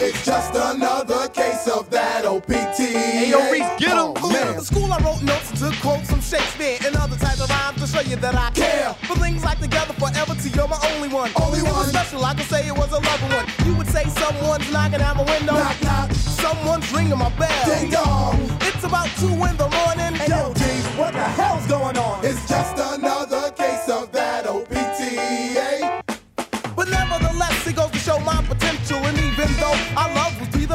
It's 0.00 0.24
just 0.24 0.54
another 0.54 1.26
case 1.28 1.66
of 1.66 1.90
that 1.90 2.24
OPT. 2.24 2.78
Hey, 2.78 3.30
yo, 3.30 3.50
Reese, 3.50 3.66
get 3.78 3.98
oh, 3.98 4.14
him. 4.14 4.22
Oh, 4.22 4.30
man. 4.30 4.54
At 4.54 4.62
school, 4.62 4.92
I 4.92 4.98
wrote 5.02 5.22
notes 5.22 5.50
to 5.58 5.74
quote 5.82 6.04
some 6.06 6.20
Shakespeare 6.20 6.78
and 6.86 6.94
other 6.94 7.16
types 7.16 7.40
of 7.40 7.50
rhymes 7.50 7.80
to 7.80 7.86
show 7.88 8.08
you 8.08 8.14
that 8.16 8.36
I 8.36 8.50
care. 8.50 8.94
For 9.10 9.16
things 9.16 9.42
like 9.42 9.58
together 9.58 9.92
forever, 9.94 10.36
to 10.36 10.48
you're 10.50 10.68
my 10.68 10.78
only 10.94 11.08
one. 11.08 11.32
Only 11.34 11.58
it 11.58 11.64
one. 11.64 11.74
was 11.74 11.88
special, 11.88 12.24
I 12.24 12.34
could 12.34 12.46
say 12.46 12.68
it 12.68 12.76
was 12.78 12.92
a 12.92 13.00
loving 13.00 13.32
one. 13.34 13.46
You 13.66 13.74
would 13.74 13.88
say 13.88 14.04
someone's 14.04 14.70
knocking 14.70 15.00
at 15.00 15.16
my 15.16 15.24
window. 15.24 15.54
Knock, 15.54 15.82
knock. 15.82 16.12
Someone's 16.12 16.92
ringing 16.92 17.18
my 17.18 17.30
bell. 17.34 17.66
Ding 17.66 17.90
dong. 17.90 18.38
It's 18.70 18.84
about 18.84 19.08
two 19.18 19.34
in 19.34 19.56
the 19.58 19.66
morning. 19.66 20.14
Yo, 20.30 20.54
G, 20.54 20.62
what 20.94 21.12
the 21.12 21.26
hell's 21.34 21.66
going 21.66 21.98
on? 21.98 22.24
It's 22.24 22.46
just 22.48 22.78
another 22.78 23.50
case 23.50 23.88
of 23.88 24.12
that. 24.12 24.27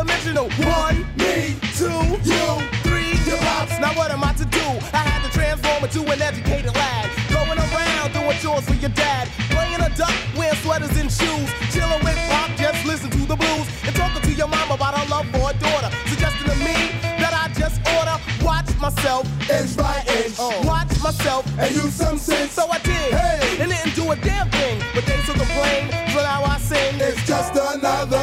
dimensional. 0.03 0.49
One, 0.67 0.97
me, 1.17 1.55
two, 1.79 2.03
you, 2.27 2.43
three, 2.83 3.15
your 3.25 3.37
pops. 3.37 3.79
Now 3.79 3.93
what 3.95 4.11
am 4.11 4.23
I 4.23 4.33
to 4.33 4.45
do? 4.45 4.65
I 4.91 5.01
had 5.07 5.23
to 5.23 5.31
transform 5.31 5.83
into 5.83 6.01
an 6.11 6.21
educated 6.21 6.75
lad. 6.75 7.09
Going 7.31 7.57
around 7.57 8.13
doing 8.13 8.37
chores 8.39 8.65
for 8.67 8.75
your 8.75 8.91
dad. 8.91 9.29
Playing 9.49 9.81
a 9.81 9.89
duck, 9.95 10.13
wearing 10.37 10.59
sweaters 10.59 10.95
and 10.97 11.11
shoes. 11.11 11.47
Chilling 11.71 12.03
with 12.03 12.19
pop, 12.29 12.51
just 12.57 12.85
listen 12.85 13.09
to 13.11 13.23
the 13.25 13.35
blues. 13.35 13.67
And 13.85 13.95
talking 13.95 14.21
to 14.21 14.33
your 14.33 14.47
mom 14.47 14.71
about 14.71 14.97
her 14.97 15.07
love 15.09 15.27
for 15.31 15.51
a 15.51 15.53
daughter. 15.59 15.89
Suggesting 16.07 16.49
to 16.51 16.57
me 16.59 16.75
that 17.21 17.33
I 17.33 17.47
just 17.55 17.79
order. 17.95 18.17
Watch 18.43 18.69
myself, 18.79 19.23
inch 19.49 19.77
by 19.77 20.03
inch. 20.19 20.35
Oh. 20.37 20.61
Watch 20.67 20.91
myself, 21.01 21.47
and 21.57 21.73
use 21.73 21.93
some 21.93 22.17
sense. 22.17 22.51
So 22.51 22.67
I 22.69 22.79
did, 22.79 23.13
hey. 23.15 23.57
and 23.61 23.71
didn't 23.71 23.95
do 23.95 24.11
a 24.11 24.15
damn 24.17 24.49
thing. 24.51 24.83
But 24.93 25.05
they 25.05 25.17
still 25.23 25.35
complain, 25.35 25.87
but 26.13 26.23
now 26.23 26.43
I 26.43 26.57
sing. 26.59 26.99
It's 26.99 27.25
just 27.25 27.55
another 27.55 28.22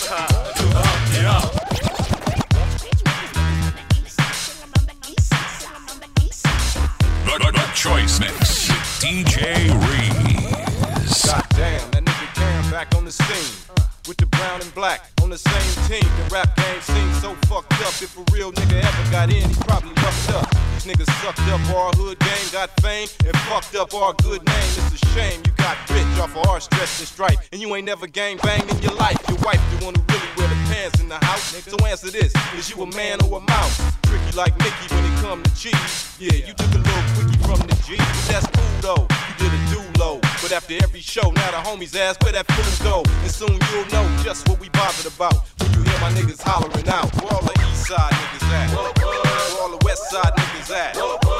Got 22.61 22.81
fame, 22.81 23.07
and 23.25 23.35
fucked 23.49 23.75
up 23.75 23.91
our 23.95 24.13
good 24.21 24.45
name. 24.45 24.71
It's 24.77 25.01
a 25.01 25.05
shame 25.17 25.41
you 25.43 25.51
got 25.57 25.77
rich 25.89 26.05
off 26.21 26.37
of 26.37 26.45
our 26.45 26.59
stress 26.59 26.99
and 26.99 27.07
stripe. 27.07 27.39
And 27.51 27.59
you 27.59 27.73
ain't 27.75 27.87
never 27.87 28.05
gang 28.05 28.37
banged 28.37 28.69
in 28.69 28.77
your 28.83 28.93
life. 28.93 29.17
Your 29.27 29.39
wife, 29.39 29.59
one 29.81 29.95
who 29.95 30.03
really 30.13 30.29
wear 30.37 30.47
the 30.47 30.59
pants 30.69 30.99
in 31.01 31.09
the 31.09 31.17
house. 31.25 31.57
So 31.65 31.75
answer 31.87 32.11
this, 32.11 32.31
is 32.55 32.69
you 32.69 32.83
a 32.83 32.95
man 32.95 33.17
or 33.25 33.39
a 33.39 33.41
mouse? 33.41 33.81
Tricky 34.03 34.37
like 34.37 34.53
Mickey 34.59 34.93
when 34.93 35.03
it 35.05 35.17
come 35.21 35.41
to 35.41 35.55
cheese. 35.55 36.15
Yeah, 36.19 36.33
you 36.33 36.53
took 36.53 36.69
a 36.77 36.81
little 36.85 37.05
quickie 37.17 37.39
from 37.41 37.59
the 37.65 37.73
G. 37.81 37.97
But 37.97 38.25
that's 38.29 38.47
cool 38.53 38.77
though, 38.85 39.03
you 39.09 39.33
did 39.41 39.51
a 39.57 39.61
do 39.73 39.81
low. 39.99 40.19
But 40.21 40.51
after 40.51 40.75
every 40.83 41.01
show, 41.01 41.31
now 41.31 41.49
the 41.49 41.61
homies 41.65 41.95
ask 41.97 42.21
where 42.21 42.33
that 42.33 42.45
food 42.45 42.85
go. 42.85 43.01
And 43.25 43.31
soon 43.31 43.57
you'll 43.73 43.89
know 43.89 44.05
just 44.21 44.47
what 44.47 44.59
we 44.59 44.69
bothered 44.69 45.11
about. 45.11 45.49
When 45.57 45.73
you 45.73 45.81
hear 45.81 45.99
my 45.99 46.11
niggas 46.13 46.43
hollering 46.43 46.87
out, 46.89 47.09
where 47.23 47.33
all 47.33 47.41
the 47.41 47.57
east 47.71 47.87
side 47.87 48.13
niggas 48.13 48.53
at? 48.53 48.69
Where 49.01 49.61
all 49.63 49.71
the 49.75 49.83
west 49.83 50.11
side 50.11 50.33
niggas 50.37 50.69
at? 50.69 51.30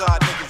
Side 0.00 0.20
niggas 0.22 0.49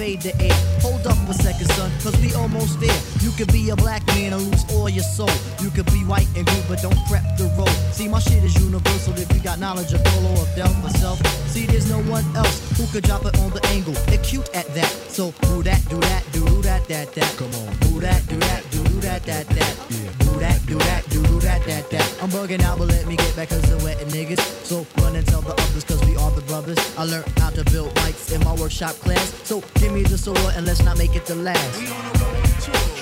invade 0.00 0.22
the 0.22 0.34
air. 0.42 0.56
Hold 0.80 1.06
up 1.06 1.18
a 1.28 1.34
second, 1.34 1.68
son, 1.72 1.90
cause 2.02 2.16
we 2.22 2.32
almost 2.34 2.80
there. 2.80 3.00
You 3.20 3.30
could 3.32 3.52
be 3.52 3.68
a 3.70 3.76
black 3.76 4.06
man 4.08 4.32
and 4.32 4.42
lose 4.42 4.64
all 4.72 4.88
your 4.88 5.04
soul. 5.04 5.30
You 5.60 5.70
could 5.70 5.86
be 5.86 6.04
white 6.04 6.28
and 6.36 6.46
good, 6.46 6.64
but 6.68 6.80
don't 6.80 6.96
prep 7.06 7.24
the 7.36 7.52
road. 7.58 7.68
See, 7.92 8.08
my 8.08 8.18
shit 8.18 8.42
is 8.42 8.54
universal 8.62 9.12
if 9.18 9.30
you 9.34 9.40
got 9.40 9.58
knowledge 9.58 9.92
of 9.92 10.02
Dolo 10.02 10.30
or 10.40 10.46
Del 10.56 10.72
myself. 10.82 11.20
See, 11.52 11.66
there's 11.66 11.90
no 11.90 12.00
one 12.10 12.24
else 12.34 12.56
who 12.78 12.86
could 12.86 13.04
drop 13.04 13.26
it 13.26 13.38
on 13.40 13.50
the 13.50 13.64
angle. 13.66 13.94
They're 14.08 14.24
cute 14.24 14.48
at 14.54 14.66
that. 14.74 14.90
So 15.08 15.32
do 15.42 15.62
that, 15.64 15.82
do 15.90 15.98
that, 16.00 16.24
do 16.32 16.44
that, 16.62 16.88
that, 16.88 17.12
that. 17.12 17.36
Come 17.36 17.52
on. 17.54 17.76
Do 17.80 18.00
that, 18.00 18.26
do 18.26 18.36
that, 18.36 18.64
do 18.70 18.82
that, 18.82 18.89
that, 19.00 19.22
that. 19.24 19.48
Do 20.20 20.38
that, 20.38 20.66
do 20.66 20.78
that, 20.78 21.08
do 21.10 21.22
that, 21.40 21.64
that, 21.64 21.90
that. 21.90 22.22
I'm 22.22 22.30
bugging 22.30 22.62
out, 22.62 22.78
but 22.78 22.88
let 22.88 23.06
me 23.06 23.16
get 23.16 23.34
back 23.36 23.48
cause 23.48 23.62
they're 23.62 23.84
wetting 23.84 24.08
niggas. 24.08 24.40
So 24.64 24.86
run 25.02 25.16
and 25.16 25.26
tell 25.26 25.40
the 25.42 25.52
others 25.52 25.84
cause 25.84 26.04
we 26.04 26.16
are 26.16 26.30
the 26.30 26.42
brothers. 26.42 26.78
I 26.98 27.04
learned 27.04 27.26
how 27.38 27.50
to 27.50 27.64
build 27.70 27.94
bikes 27.94 28.32
in 28.32 28.42
my 28.44 28.54
workshop 28.54 28.94
class. 28.96 29.34
So 29.44 29.62
give 29.74 29.92
me 29.92 30.02
the 30.02 30.18
sword 30.18 30.38
and 30.54 30.66
let's 30.66 30.82
not 30.82 30.98
make 30.98 31.16
it 31.16 31.26
the 31.26 31.36
last. 31.36 31.80
The 31.80 32.99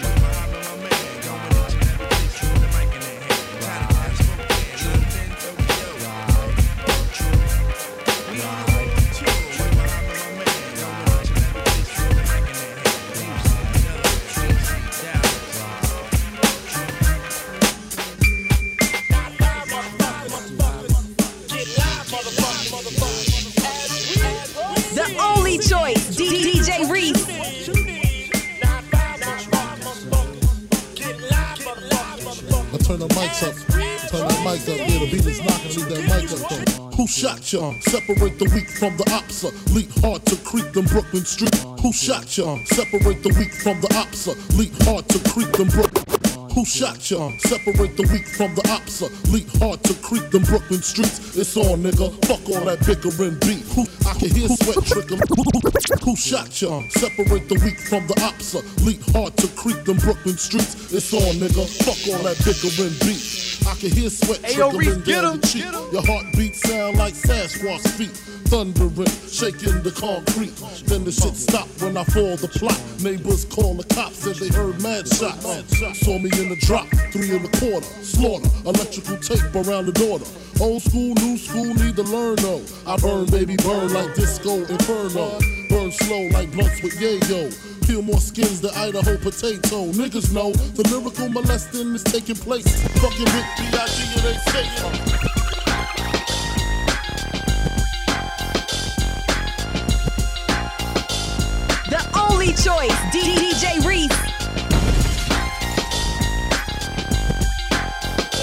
shot 37.29 37.53
ya? 37.53 37.73
Separate 37.81 38.39
the 38.39 38.51
weak 38.55 38.69
from 38.71 38.97
the 38.97 39.05
opsa. 39.05 39.49
Uh, 39.49 39.75
leap 39.75 39.91
hard 40.01 40.25
to 40.27 40.37
creep 40.37 40.73
them 40.73 40.87
Brooklyn 40.87 41.25
streets. 41.25 41.63
Who 41.83 41.93
shot 41.93 42.37
ya? 42.37 42.59
Separate 42.67 43.23
the 43.23 43.35
weak 43.39 43.53
from 43.53 43.81
the 43.81 43.89
opsa. 43.89 44.33
Uh, 44.33 44.57
leap 44.57 44.73
hard 44.83 45.09
to 45.09 45.19
creep 45.31 45.53
them 45.53 45.69
Brooklyn. 45.69 45.98
Who 46.69 46.85
shot 46.85 47.11
ya? 47.11 47.33
Separate 47.39 47.97
the 47.97 48.03
weak 48.13 48.29
from 48.29 48.55
the 48.55 48.61
opsa. 48.69 49.09
Leap 49.33 49.49
hard 49.57 49.83
to 49.85 49.95
creep 50.05 50.29
them 50.29 50.43
Brooklyn 50.43 50.83
streets. 50.83 51.35
It's 51.35 51.57
on, 51.57 51.81
nigga. 51.81 52.13
Fuck 52.27 52.45
all 52.45 52.61
that 52.69 52.85
bickering 52.85 53.41
beef. 53.41 53.65
Who 53.73 53.89
I 54.05 54.13
can 54.13 54.29
hear 54.29 54.49
sweat 54.53 54.85
trickle. 54.85 55.17
Who 56.05 56.15
shot 56.15 56.61
ya? 56.61 56.83
Separate 56.91 57.49
the 57.49 57.57
weak 57.65 57.81
from 57.81 58.07
the 58.07 58.13
opsa. 58.21 58.61
Leap 58.85 59.01
hard 59.17 59.35
to 59.39 59.49
creep 59.57 59.83
them 59.85 59.97
Brooklyn 59.97 60.37
streets. 60.37 60.93
It's 60.93 61.09
on, 61.15 61.41
nigga. 61.41 61.65
Fuck 61.89 62.05
all 62.13 62.23
that 62.29 62.37
bickering 62.45 62.93
beef. 63.01 63.65
I 63.67 63.75
can 63.75 63.91
hear 63.91 64.11
sweat 64.11 64.45
Hey, 64.45 64.59
yo, 64.59 64.69
Reese, 64.69 64.93
trickling 64.93 65.05
get 65.09 65.23
down 65.23 65.35
him, 65.37 65.41
cheek. 65.41 65.65
Your 65.65 66.05
heartbeat 66.05 66.55
sound 66.55 66.99
like 66.99 67.15
Sasquatch 67.15 67.89
feet. 67.97 68.13
Thundering, 68.49 69.13
shaking 69.29 69.83
the 69.85 69.93
concrete. 69.93 70.57
Then 70.89 71.05
the 71.05 71.13
shit 71.13 71.37
stopped 71.37 71.83
when 71.83 71.99
I 71.99 72.05
fall 72.05 72.35
the 72.37 72.49
plot. 72.49 72.81
Neighbors 73.05 73.45
call 73.45 73.75
the 73.75 73.85
cops 73.95 74.25
and 74.25 74.37
they 74.37 74.49
heard 74.49 74.81
mad 74.81 75.07
shots. 75.07 75.45
Saw 76.01 76.19
me 76.19 76.33
in 76.41 76.49
the 76.49 76.57
drop, 76.65 76.89
three 77.13 77.37
and 77.37 77.45
a 77.45 77.53
quarter. 77.61 77.85
Slaughter, 78.01 78.49
electrical 78.65 79.19
tape 79.19 79.53
around 79.55 79.85
the 79.85 79.93
daughter. 79.93 80.25
Old 80.65 80.81
school, 80.81 81.13
new 81.21 81.37
school, 81.37 81.75
need 81.75 81.97
to 81.97 82.05
learn 82.05 82.37
though. 82.37 82.65
I 82.87 82.97
burn, 82.97 83.27
baby, 83.27 83.57
burn 83.57 83.93
like 83.93 84.15
disco 84.15 84.65
inferno. 84.65 85.39
Burn 85.69 85.93
slow 85.93 86.29
like 86.33 86.51
blunts 86.51 86.83
with 86.83 86.97
yayo. 86.97 87.53
Peel 87.87 88.01
more 88.01 88.21
skins 88.21 88.63
than 88.63 88.73
Idaho 88.73 89.19
potato. 89.19 89.93
Niggas 89.93 90.33
know 90.33 90.53
the 90.73 90.89
lyrical 90.89 91.29
molesting 91.29 91.95
is 91.95 92.03
taking 92.03 92.37
place. 92.37 92.65
Fucking 92.97 93.29
with 93.29 93.49
B.I.G. 93.61 93.97
it 94.17 94.25
ain't 94.25 94.43
safe. 94.49 95.18
free 102.49 102.65
choice, 102.65 102.93
DJ 103.13 103.85
Reese. 103.85 104.13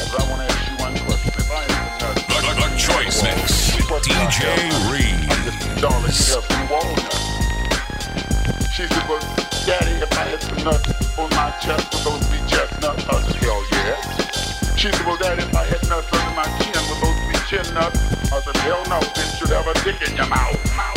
A, 0.07 0.21
a. 0.21 0.45
DJ 4.01 4.45
Reese. 4.91 5.25
She 8.71 8.85
said, 8.87 9.07
well, 9.07 9.19
Daddy, 9.65 9.91
if 10.01 10.17
I 10.17 10.25
hit 10.27 10.41
the 10.41 10.63
nuts 10.63 11.17
on 11.17 11.29
my 11.31 11.51
chest, 11.61 11.93
will 11.93 12.11
those 12.11 12.27
be 12.27 12.37
chestnuts? 12.47 13.07
I 13.07 13.21
said, 13.21 13.35
hell 13.35 13.63
yeah. 13.71 14.01
She 14.75 14.91
said, 14.91 15.05
well, 15.05 15.17
Daddy, 15.17 15.43
if 15.43 15.55
I 15.55 15.65
hit 15.65 15.87
nuts 15.89 16.11
under 16.13 16.35
my 16.35 16.43
chin, 16.59 16.81
will 16.89 16.99
those 17.01 17.19
be 17.27 17.35
chin 17.47 17.73
nuts? 17.73 17.99
I 18.31 18.41
said, 18.41 18.57
hell 18.57 18.83
no, 18.89 18.99
bitch, 18.99 19.39
you'd 19.39 19.49
have 19.49 19.67
a 19.67 19.73
dick 19.83 20.07
in 20.07 20.15
your 20.15 20.27
mouth. 20.27 20.94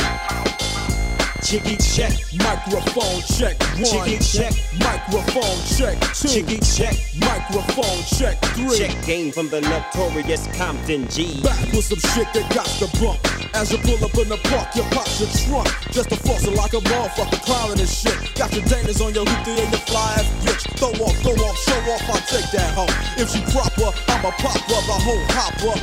Jiggy 1.49 1.81
check, 1.81 2.13
microphone 2.45 3.25
check 3.25 3.57
one. 3.81 4.05
Jiggy 4.05 4.21
check. 4.21 4.53
microphone 4.85 5.57
check 5.65 5.97
two. 6.13 6.29
Jiggy 6.29 6.61
check. 6.61 6.93
microphone 7.25 8.05
check 8.05 8.37
three. 8.53 8.77
Check 8.77 8.93
game 9.07 9.33
from 9.33 9.49
the 9.49 9.63
notorious 9.65 10.45
Compton 10.59 11.09
G. 11.09 11.41
Back 11.41 11.57
with 11.73 11.89
some 11.89 12.05
shit 12.13 12.29
that 12.37 12.45
got 12.53 12.69
the 12.77 12.85
bump. 13.01 13.17
As 13.57 13.73
you 13.73 13.79
pull 13.81 13.97
up 14.05 14.13
in 14.21 14.29
the 14.29 14.37
park, 14.53 14.77
you 14.77 14.85
pop 14.93 15.09
your 15.17 15.33
trunk. 15.49 15.73
Just 15.89 16.13
a 16.13 16.17
fossil 16.21 16.53
like 16.53 16.75
a 16.75 16.85
motherfucker 16.85 17.41
clowning 17.41 17.81
and 17.81 17.89
shit. 17.89 18.13
Got 18.37 18.53
your 18.53 18.69
dangers 18.69 19.01
on 19.01 19.15
your 19.15 19.25
hoopty 19.25 19.57
and 19.57 19.73
your 19.73 19.81
fly 19.89 20.21
ass 20.21 20.29
bitch. 20.45 20.69
Throw 20.77 20.93
off, 21.01 21.17
throw 21.25 21.33
off, 21.33 21.57
show 21.65 21.81
off, 21.89 22.05
I'll 22.13 22.29
take 22.29 22.45
that 22.53 22.77
home. 22.77 22.93
If 23.17 23.33
she 23.33 23.41
proper, 23.57 23.89
I'ma 24.13 24.37
pop 24.37 24.53
up 24.53 24.85
the 24.85 24.99
whole 25.01 25.25
hopper. 25.33 25.81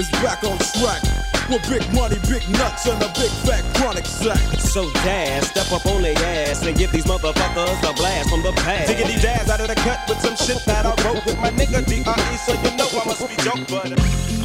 Is 0.00 0.08
back 0.24 0.42
on 0.42 0.56
track. 0.80 1.21
With 1.48 1.68
big 1.68 1.84
money, 1.94 2.16
big 2.28 2.48
nuts, 2.50 2.86
and 2.86 3.02
a 3.02 3.08
big 3.08 3.30
fat 3.44 3.64
chronic 3.76 4.06
sack. 4.06 4.38
So 4.60 4.90
Daz, 5.04 5.48
step 5.48 5.70
up 5.72 5.84
on 5.86 6.02
their 6.02 6.16
ass 6.16 6.64
and 6.64 6.76
give 6.76 6.92
these 6.92 7.04
motherfuckers 7.04 7.78
a 7.88 7.92
blast 7.94 8.30
from 8.30 8.42
the 8.42 8.52
past. 8.52 8.88
Diggity 8.88 9.20
Daz 9.20 9.50
out 9.50 9.60
of 9.60 9.68
the 9.68 9.74
cut 9.74 10.00
with 10.08 10.20
some 10.20 10.36
shit 10.36 10.64
that 10.66 10.86
I 10.86 10.90
wrote 11.04 11.24
with 11.26 11.38
my 11.38 11.50
nigga 11.50 11.84
D.R.E. 11.86 12.36
So 12.36 12.52
you 12.52 12.76
know 12.76 12.88
I 12.92 13.04
must 13.06 13.28
be 13.28 13.36
joke, 13.42 13.68
but. 13.68 14.41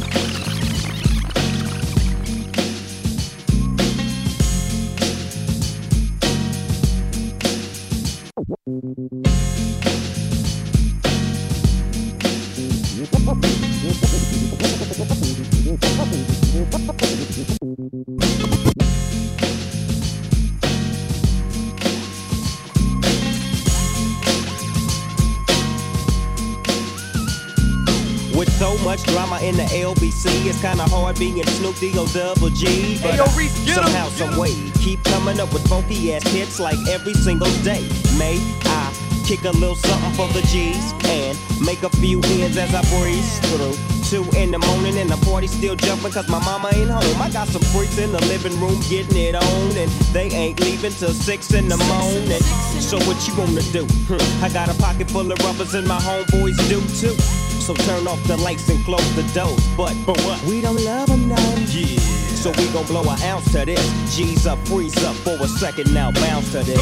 Much 28.82 29.02
drama 29.04 29.38
in 29.40 29.56
the 29.56 29.64
LBC, 29.64 30.46
it's 30.46 30.60
kinda 30.60 30.84
hard 30.84 31.18
being 31.18 31.44
Snoop 31.46 31.76
D-O 31.78 32.06
double 32.06 32.50
G. 32.50 32.98
But 33.02 33.12
Hey, 33.12 33.16
yo, 33.16 33.24
Reese, 33.36 33.74
somehow, 33.74 34.08
some 34.10 34.36
way, 34.36 34.54
keep 34.80 35.02
coming 35.04 35.40
up 35.40 35.52
with 35.52 35.66
funky 35.68 36.14
ass 36.14 36.22
hits 36.28 36.60
like 36.60 36.78
every 36.88 37.14
single 37.14 37.50
day. 37.62 37.86
May 38.18 38.38
I 38.64 38.92
kick 39.26 39.44
a 39.44 39.50
little 39.50 39.74
something 39.76 40.12
for 40.12 40.26
the 40.32 40.40
G's 40.46 40.92
and 41.04 41.36
make 41.60 41.82
a 41.82 41.90
few 42.00 42.20
ends 42.40 42.56
as 42.56 42.74
I 42.74 42.82
breeze 42.96 43.38
through. 43.50 43.76
Two 44.08 44.24
in 44.38 44.50
the 44.50 44.58
morning 44.58 44.96
and 44.96 45.10
the 45.10 45.18
party 45.26 45.46
still 45.46 45.76
jumping 45.76 46.12
cause 46.12 46.28
my 46.30 46.38
mama 46.38 46.70
ain't 46.74 46.88
home. 46.88 47.20
I 47.20 47.28
got 47.30 47.46
some 47.48 47.60
freaks 47.60 47.98
in 47.98 48.10
the 48.10 48.20
living 48.26 48.58
room 48.58 48.80
getting 48.88 49.18
it 49.18 49.34
on 49.34 49.76
and 49.76 49.90
they 50.14 50.30
ain't 50.30 50.60
leaving 50.60 50.92
till 50.92 51.12
six 51.12 51.52
in 51.52 51.68
the 51.68 51.76
morning. 51.76 52.40
So 52.80 52.96
what 53.00 53.20
you 53.28 53.36
gonna 53.36 53.60
do? 53.70 53.86
I 54.42 54.48
got 54.48 54.70
a 54.70 54.74
pocket 54.80 55.10
full 55.10 55.30
of 55.30 55.38
rubbers 55.40 55.74
and 55.74 55.86
my 55.86 55.98
homeboys 55.98 56.56
do 56.70 56.80
too. 56.96 57.47
So 57.68 57.74
turn 57.74 58.08
off 58.08 58.24
the 58.24 58.34
lights 58.38 58.66
and 58.70 58.82
close 58.82 59.14
the 59.14 59.24
doors. 59.38 59.68
But, 59.76 59.94
but 60.06 60.18
what? 60.22 60.42
We 60.44 60.62
don't 60.62 60.82
love 60.86 61.10
them 61.10 61.28
now. 61.28 61.36
Yeah. 61.66 61.98
So 62.32 62.50
we 62.52 62.66
gon' 62.72 62.86
blow 62.86 63.02
an 63.02 63.20
ounce 63.20 63.52
to 63.52 63.66
this. 63.66 64.16
G's 64.16 64.46
up, 64.46 64.58
freeze 64.66 64.96
up 65.04 65.14
for 65.16 65.32
a 65.32 65.46
second 65.46 65.92
now, 65.92 66.10
bounce 66.10 66.50
to 66.52 66.62
this. 66.62 66.80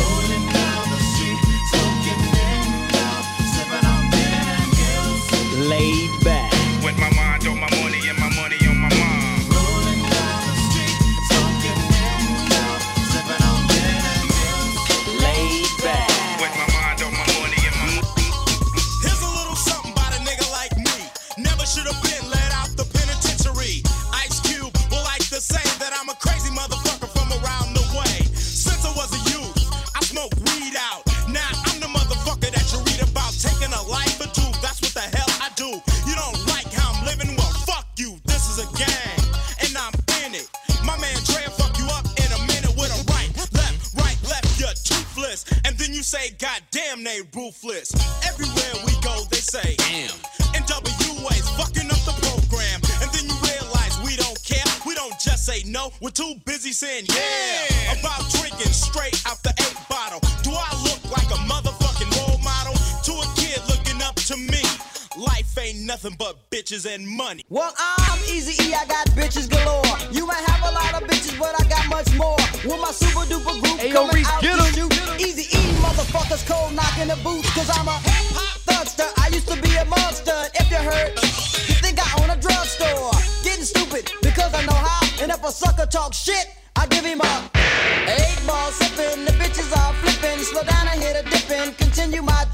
Laid 5.69 6.25
back. 6.25 6.53
With 6.85 6.97
my 6.99 7.11
mind 7.17 7.26
Life 65.17 65.57
ain't 65.59 65.81
nothing 65.87 66.15
but 66.19 66.51
bitches 66.51 66.85
and 66.87 67.07
money. 67.09 67.43
Well, 67.49 67.73
I'm 67.79 68.19
Easy 68.29 68.53
E, 68.63 68.75
I 68.75 68.85
got 68.87 69.07
bitches 69.17 69.49
galore. 69.49 69.83
You 70.13 70.27
might 70.27 70.45
have 70.45 70.61
a 70.69 70.73
lot 70.75 71.03
of 71.03 71.09
bitches, 71.09 71.39
but 71.39 71.55
I 71.59 71.65
got 71.69 71.89
much 71.89 72.13
more. 72.17 72.37
With 72.65 72.81
my 72.81 72.91
super 72.93 73.25
duper 73.25 73.57
group 73.63 73.81
Hey, 73.81 73.89
yo, 73.93 74.01
coming 74.07 74.17
Reese, 74.17 74.29
out 74.29 74.43
get 74.43 74.57
to 74.59 74.65
'em. 74.67 74.75
shoot. 74.75 75.21
Easy 75.21 75.49
E, 75.57 75.61
motherfuckers 75.81 76.47
cold 76.47 76.75
knocking 76.75 77.09
the 77.09 77.17
boots, 77.25 77.49
cause 77.55 77.71
I'm 77.71 77.89
a 77.89 77.97
thugster. 78.69 79.09
I 79.17 79.29
used 79.33 79.49
to 79.49 79.57
be 79.63 79.75
a 79.77 79.85
monster. 79.87 80.37
If 80.55 80.71
you 80.71 80.77
heard, 80.77 81.13
you 81.69 81.75
think 81.81 81.97
I 81.99 82.23
own 82.23 82.29
a 82.31 82.37
drugstore. 82.37 83.11
Getting 83.43 83.65
stupid 83.65 84.11
because 84.23 84.53
I 84.53 84.67
know 84.67 84.75
how. 84.75 85.01
And 85.23 85.31
if 85.33 85.43
a 85.43 85.51
sucker 85.51 85.87
talk 85.87 86.13
shit, 86.13 86.47
I 86.77 86.87
give 86.89 87.05
him 87.05 87.21
a 87.21 87.51
eight 88.09 88.47
ball. 88.47 88.71
The 88.71 89.33
bitches 89.41 89.77
are. 89.77 89.95
Slow 90.45 90.63
down 90.63 90.87
and 90.89 91.01
hit 91.03 91.17
a. 91.17 91.27
Continue 91.75 92.23
my 92.23 92.45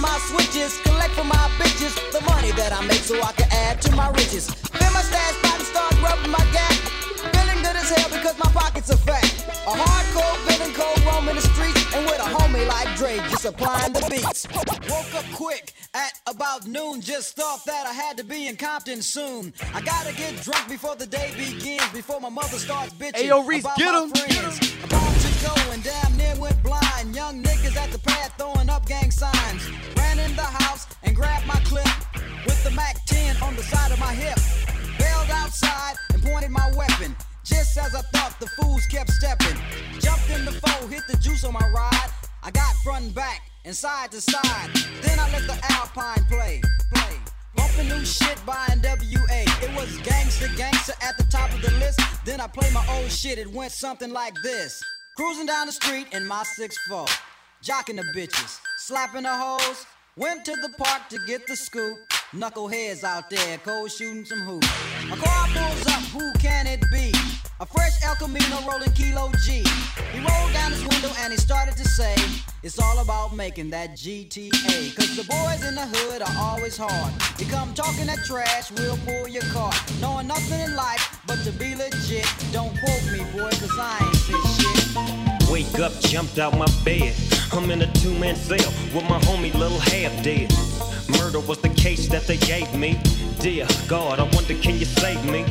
my 0.00 0.18
switches. 0.18 0.78
Collect 0.82 1.16
my 1.24 1.44
bitches. 1.58 1.94
The 2.12 2.20
money 2.22 2.50
that 2.52 2.72
I 2.72 2.84
make 2.86 3.04
so 3.04 3.20
I 3.22 3.32
can 3.32 3.48
add 3.52 3.80
to 3.82 3.94
my 3.94 4.08
riches. 4.10 4.50
Fill 4.50 4.92
my 4.92 5.02
stash 5.02 5.36
and 5.52 5.62
start 5.62 5.94
rubbing 6.02 6.30
my 6.30 6.44
gap. 6.52 6.97
Feeling 7.88 8.02
good 8.02 8.12
as 8.12 8.12
hell 8.12 8.18
because 8.18 8.38
my 8.38 8.50
pockets 8.60 8.90
are 8.90 8.96
fat. 8.96 9.24
A 9.66 9.72
hardcore 9.72 10.36
villain 10.48 10.74
cold 10.74 11.00
roaming 11.04 11.36
the 11.36 11.40
streets. 11.40 11.94
And 11.94 12.04
with 12.06 12.18
a 12.18 12.28
homie 12.28 12.66
like 12.66 12.96
Dre 12.96 13.16
just 13.30 13.42
supplying 13.42 13.92
the 13.92 14.06
beats. 14.10 14.46
Woke 14.88 15.14
up 15.14 15.24
quick 15.34 15.72
at 15.94 16.12
about 16.26 16.66
noon. 16.66 17.00
Just 17.00 17.36
thought 17.36 17.64
that 17.66 17.86
I 17.86 17.92
had 17.92 18.16
to 18.18 18.24
be 18.24 18.46
in 18.48 18.56
Compton 18.56 19.02
soon. 19.02 19.52
I 19.74 19.80
gotta 19.80 20.14
get 20.14 20.40
drunk 20.42 20.68
before 20.68 20.96
the 20.96 21.06
day 21.06 21.32
begins. 21.36 21.88
Before 21.92 22.20
my 22.20 22.28
mother 22.28 22.58
starts 22.58 22.92
bitching. 22.94 23.16
Hey, 23.16 23.28
yo, 23.28 23.44
Reese, 23.44 23.64
about 23.64 23.78
get 23.78 23.92
my 23.92 24.02
'em, 24.02 24.10
get 24.10 24.32
friends. 24.32 24.58
About 24.84 25.14
to 25.24 25.30
go 25.46 25.72
and 25.72 25.82
damn 25.82 26.16
near 26.16 26.34
went 26.36 26.62
blind. 26.62 27.14
Young 27.14 27.42
niggas 27.42 27.76
at 27.76 27.90
the 27.90 27.98
pad 27.98 28.32
throwing 28.38 28.68
up 28.68 28.86
gang 28.86 29.10
signs. 29.10 29.62
Ran 29.96 30.18
in 30.18 30.34
the 30.36 30.42
house 30.42 30.86
and 31.02 31.16
grabbed 31.16 31.46
my 31.46 31.60
clip 31.64 31.88
with 32.44 32.62
the 32.64 32.70
Mac 32.70 33.04
10 33.06 33.36
on 33.42 33.56
the 33.56 33.62
side 33.62 33.92
of 33.92 33.98
my 33.98 34.12
hip. 34.12 34.38
Bailed 34.98 35.30
outside 35.30 35.96
and 36.12 36.22
pointed 36.22 36.50
my 36.50 36.70
weapon. 36.76 37.16
Just 37.48 37.78
as 37.78 37.94
I 37.94 38.02
thought, 38.12 38.38
the 38.40 38.46
fools 38.46 38.84
kept 38.86 39.10
stepping. 39.10 39.56
Jumped 40.00 40.28
in 40.30 40.44
the 40.44 40.52
foe, 40.52 40.86
hit 40.86 41.02
the 41.08 41.16
juice 41.16 41.44
on 41.44 41.54
my 41.54 41.66
ride. 41.74 42.10
I 42.42 42.50
got 42.50 42.74
front 42.84 43.06
and 43.06 43.14
back 43.14 43.40
and 43.64 43.74
side 43.74 44.10
to 44.12 44.20
side. 44.20 44.70
Then 45.02 45.18
I 45.18 45.30
let 45.32 45.46
the 45.46 45.58
Alpine 45.72 46.24
play, 46.28 46.60
play. 46.92 47.16
Bumping 47.56 47.88
new 47.88 48.04
shit 48.04 48.38
by 48.44 48.66
NWA. 48.68 49.40
It 49.62 49.74
was 49.74 49.96
gangster, 50.02 50.48
gangster 50.56 50.92
at 51.00 51.16
the 51.16 51.24
top 51.24 51.50
of 51.54 51.62
the 51.62 51.70
list. 51.78 52.00
Then 52.26 52.40
I 52.40 52.46
played 52.46 52.72
my 52.74 52.84
old 52.90 53.10
shit. 53.10 53.38
It 53.38 53.50
went 53.50 53.72
something 53.72 54.12
like 54.12 54.34
this. 54.42 54.82
Cruising 55.16 55.46
down 55.46 55.66
the 55.66 55.72
street 55.72 56.06
in 56.12 56.26
my 56.26 56.44
6'4. 56.58 57.08
Jocking 57.64 57.96
the 57.96 58.04
bitches, 58.14 58.60
slapping 58.76 59.22
the 59.22 59.34
hoes. 59.34 59.86
Went 60.16 60.44
to 60.44 60.52
the 60.52 60.68
park 60.78 61.08
to 61.08 61.18
get 61.26 61.46
the 61.46 61.56
scoop. 61.56 61.96
Knuckleheads 62.32 63.04
out 63.04 63.30
there, 63.30 63.58
cold 63.58 63.90
shooting 63.90 64.24
some 64.24 64.40
hoops. 64.40 64.68
A 65.10 65.16
car 65.16 65.46
pulls 65.48 65.86
up, 65.86 66.02
who 66.12 66.32
can 66.34 66.66
it 66.66 66.82
be? 66.92 67.12
A 67.60 67.66
fresh 67.66 68.00
El 68.04 68.14
Camino 68.14 68.60
rolling 68.70 68.92
Kilo 68.92 69.32
G. 69.44 69.64
He 70.12 70.18
rolled 70.20 70.52
down 70.52 70.70
his 70.70 70.80
window 70.86 71.10
and 71.18 71.32
he 71.32 71.36
started 71.36 71.76
to 71.76 71.84
say, 71.88 72.14
It's 72.62 72.78
all 72.78 73.00
about 73.00 73.34
making 73.34 73.70
that 73.70 73.96
GTA. 73.96 74.94
Cause 74.94 75.16
the 75.16 75.24
boys 75.24 75.66
in 75.66 75.74
the 75.74 75.84
hood 75.84 76.22
are 76.22 76.36
always 76.38 76.76
hard. 76.76 77.12
You 77.36 77.46
come 77.46 77.74
talking 77.74 78.06
that 78.06 78.24
trash, 78.24 78.70
we'll 78.70 78.96
pull 78.98 79.26
your 79.26 79.42
car. 79.50 79.72
Knowing 80.00 80.28
nothing 80.28 80.60
in 80.60 80.76
life 80.76 81.20
but 81.26 81.42
to 81.42 81.50
be 81.50 81.74
legit. 81.74 82.26
Don't 82.52 82.70
quote 82.78 83.04
me, 83.10 83.24
boy, 83.34 83.50
cause 83.50 83.76
I 83.76 84.06
ain't 84.06 84.14
say 84.14 84.38
shit. 84.54 85.50
Wake 85.50 85.80
up, 85.80 85.92
jumped 86.02 86.38
out 86.38 86.56
my 86.56 86.70
bed. 86.84 87.12
I'm 87.52 87.68
in 87.72 87.82
a 87.82 87.92
two-man 87.94 88.36
cell 88.36 88.70
with 88.94 89.08
my 89.10 89.18
homie 89.26 89.52
little 89.54 89.80
half 89.80 90.22
dead. 90.22 90.52
Murder 91.18 91.40
was 91.40 91.58
the 91.58 91.70
case 91.70 92.06
that 92.06 92.22
they 92.28 92.36
gave 92.36 92.72
me. 92.76 93.00
Dear 93.40 93.66
God, 93.88 94.20
I 94.20 94.30
wonder 94.32 94.54
can 94.54 94.78
you 94.78 94.84
save 94.84 95.24
me? 95.24 95.44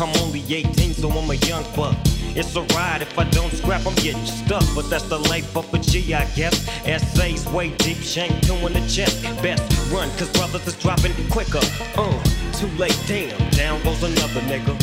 I'm 0.00 0.14
only 0.22 0.44
18, 0.48 0.94
so 0.94 1.10
I'm 1.10 1.28
a 1.28 1.34
young 1.34 1.64
buck. 1.74 1.96
It's 2.36 2.54
a 2.54 2.62
ride, 2.76 3.02
if 3.02 3.18
I 3.18 3.24
don't 3.30 3.52
scrap, 3.52 3.84
I'm 3.84 3.94
getting 3.96 4.24
stuck. 4.24 4.62
But 4.74 4.88
that's 4.88 5.08
the 5.08 5.18
life 5.18 5.56
of 5.56 5.72
a 5.74 5.78
G, 5.78 6.14
I 6.14 6.24
guess. 6.36 6.68
Essays 6.86 7.44
way 7.48 7.70
deep, 7.78 7.96
shank 7.96 8.30
two 8.46 8.54
in 8.66 8.74
the 8.74 8.86
chest. 8.88 9.22
Best 9.42 9.62
run, 9.90 10.08
cause 10.16 10.30
brothers 10.32 10.66
is 10.68 10.76
dropping 10.76 11.14
quicker. 11.30 11.60
Uh, 11.96 12.22
too 12.52 12.68
late, 12.78 12.96
damn, 13.08 13.36
down 13.50 13.82
goes 13.82 14.02
another 14.04 14.40
nigga. 14.42 14.74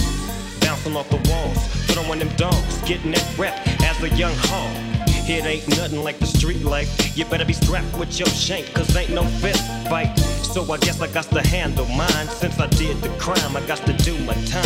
Bouncing 0.60 0.98
off 0.98 1.10
the 1.10 1.22
walls, 1.30 1.66
throwing 1.86 2.20
them 2.20 2.30
dogs, 2.36 2.82
getting 2.82 3.12
that 3.12 3.38
rep 3.38 3.56
as 3.84 4.02
a 4.04 4.10
young 4.18 4.36
hog. 4.36 4.95
It 5.28 5.44
ain't 5.44 5.68
nothing 5.70 6.04
like 6.04 6.20
the 6.20 6.28
street 6.28 6.62
life. 6.62 7.18
You 7.18 7.26
better 7.26 7.46
be 7.46 7.54
strapped 7.54 7.98
with 7.98 8.20
your 8.20 8.28
shank, 8.28 8.72
cause 8.76 8.96
ain't 8.96 9.10
no 9.10 9.24
fist 9.24 9.66
fight. 9.90 10.16
So 10.54 10.62
I 10.72 10.78
guess 10.78 11.02
I 11.02 11.08
got 11.08 11.26
to 11.32 11.42
handle 11.42 11.88
mine. 11.88 12.28
Since 12.30 12.60
I 12.60 12.68
did 12.68 13.02
the 13.02 13.10
crime, 13.18 13.58
I 13.58 13.66
got 13.66 13.80
to 13.88 13.94
do 13.94 14.20
my 14.20 14.36
time. 14.46 14.62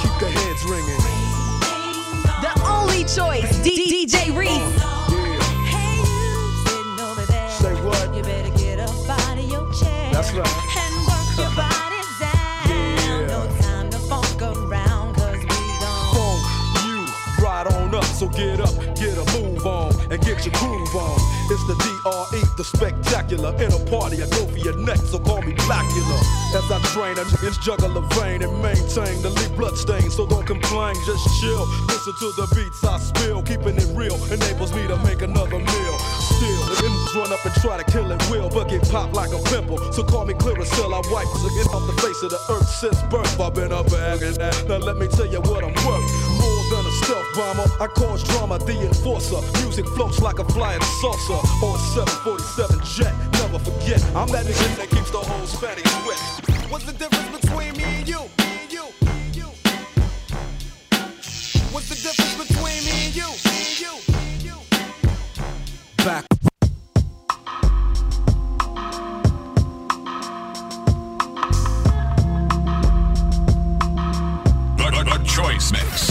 Keep 0.00 0.18
the 0.18 0.30
heads 0.34 0.64
ringing. 0.64 1.00
The 2.42 2.60
only 2.66 3.04
choice, 3.04 3.62
D- 3.62 4.06
DJ 4.08 4.36
Reese. 4.36 4.89
And 10.32 10.94
work 11.10 11.26
your 11.36 11.50
body 11.58 11.98
down. 12.20 13.26
No 13.26 13.50
time 13.60 13.90
to 13.90 13.98
funk 13.98 14.38
we 14.38 14.76
Funk 16.14 16.46
you 16.86 17.04
right 17.42 17.66
on 17.66 17.92
up. 17.92 18.04
So 18.04 18.28
get 18.28 18.60
up, 18.60 18.70
get 18.94 19.18
a 19.18 19.26
move 19.34 19.66
on, 19.66 19.90
and 20.12 20.22
get 20.22 20.46
your 20.46 20.54
groove 20.54 20.94
on. 20.94 21.18
It's 21.50 21.66
the 21.66 21.74
DRE, 21.74 22.40
the 22.56 22.62
spectacular. 22.62 23.50
In 23.60 23.72
a 23.72 23.78
party, 23.90 24.22
I 24.22 24.28
go 24.28 24.46
for 24.46 24.58
your 24.58 24.76
neck, 24.76 24.98
so 24.98 25.18
call 25.18 25.42
me 25.42 25.52
Blackula. 25.66 26.20
As 26.54 26.70
I 26.70 26.78
train, 26.94 27.18
I 27.18 27.24
just 27.42 27.60
juggle 27.60 27.92
the 27.92 28.02
vein 28.14 28.42
and 28.42 28.62
maintain 28.62 29.20
the 29.22 29.30
lead 29.30 29.56
blood 29.56 29.76
stain. 29.76 30.10
So 30.10 30.28
don't 30.28 30.46
complain, 30.46 30.94
just 31.06 31.26
chill. 31.40 31.66
Listen 31.88 32.14
to 32.20 32.32
the 32.38 32.46
beats 32.54 32.84
I 32.84 32.98
spill, 32.98 33.42
keeping 33.42 33.76
it 33.76 33.90
real 33.96 34.14
enables 34.32 34.72
me 34.72 34.86
to 34.86 34.96
make 34.98 35.22
another 35.22 35.58
meal. 35.58 36.19
Still, 37.10 37.22
enemies 37.22 37.30
run 37.30 37.38
up 37.38 37.44
and 37.44 37.54
try 37.62 37.76
to 37.76 37.84
kill 37.90 38.10
it 38.10 38.30
will, 38.30 38.48
but 38.48 38.68
get 38.68 38.82
popped 38.90 39.14
like 39.14 39.32
a 39.32 39.42
pimple. 39.50 39.78
So 39.92 40.02
call 40.02 40.24
me 40.24 40.34
Clearasil, 40.34 40.92
I 40.92 41.00
wipe 41.12 41.26
get 41.54 41.66
off 41.74 41.86
the 41.86 42.00
face 42.02 42.22
of 42.22 42.30
the 42.30 42.40
earth 42.50 42.68
since 42.68 43.02
birth. 43.10 43.40
I've 43.40 43.54
been 43.54 43.72
up 43.72 43.86
and 43.92 44.20
that. 44.36 44.64
Now 44.68 44.78
let 44.78 44.96
me 44.96 45.06
tell 45.08 45.26
you 45.26 45.40
what 45.40 45.64
I'm 45.64 45.74
worth. 45.86 46.06
More 46.38 46.62
than 46.70 46.86
a 46.86 46.92
stealth 47.02 47.26
bomber, 47.34 47.66
I 47.80 47.86
cause 47.88 48.22
drama, 48.24 48.58
the 48.58 48.80
enforcer. 48.86 49.40
Music 49.62 49.86
floats 49.86 50.20
like 50.20 50.38
a 50.38 50.44
flying 50.44 50.82
saucer 51.00 51.40
on 51.64 51.76
a 51.76 52.06
747 52.24 52.80
jet. 52.84 53.14
Never 53.40 53.58
forget, 53.58 54.02
I'm 54.14 54.28
that 54.28 54.46
nigga 54.46 54.76
that 54.76 54.90
keeps 54.90 55.10
the 55.10 55.18
whole 55.18 55.46
Spanish 55.46 55.90
wet. 56.06 56.20
What's 56.70 56.84
the 56.84 56.92
difference 56.92 57.40
between 57.40 57.76
me 57.76 57.84
and 57.84 58.08
you? 58.08 58.20
What's 61.72 61.88
the 61.88 61.94
difference 61.94 62.48
between? 62.48 62.84
Me 62.84 63.06
and 63.06 63.16
you. 63.16 63.49
Mix 75.72 76.09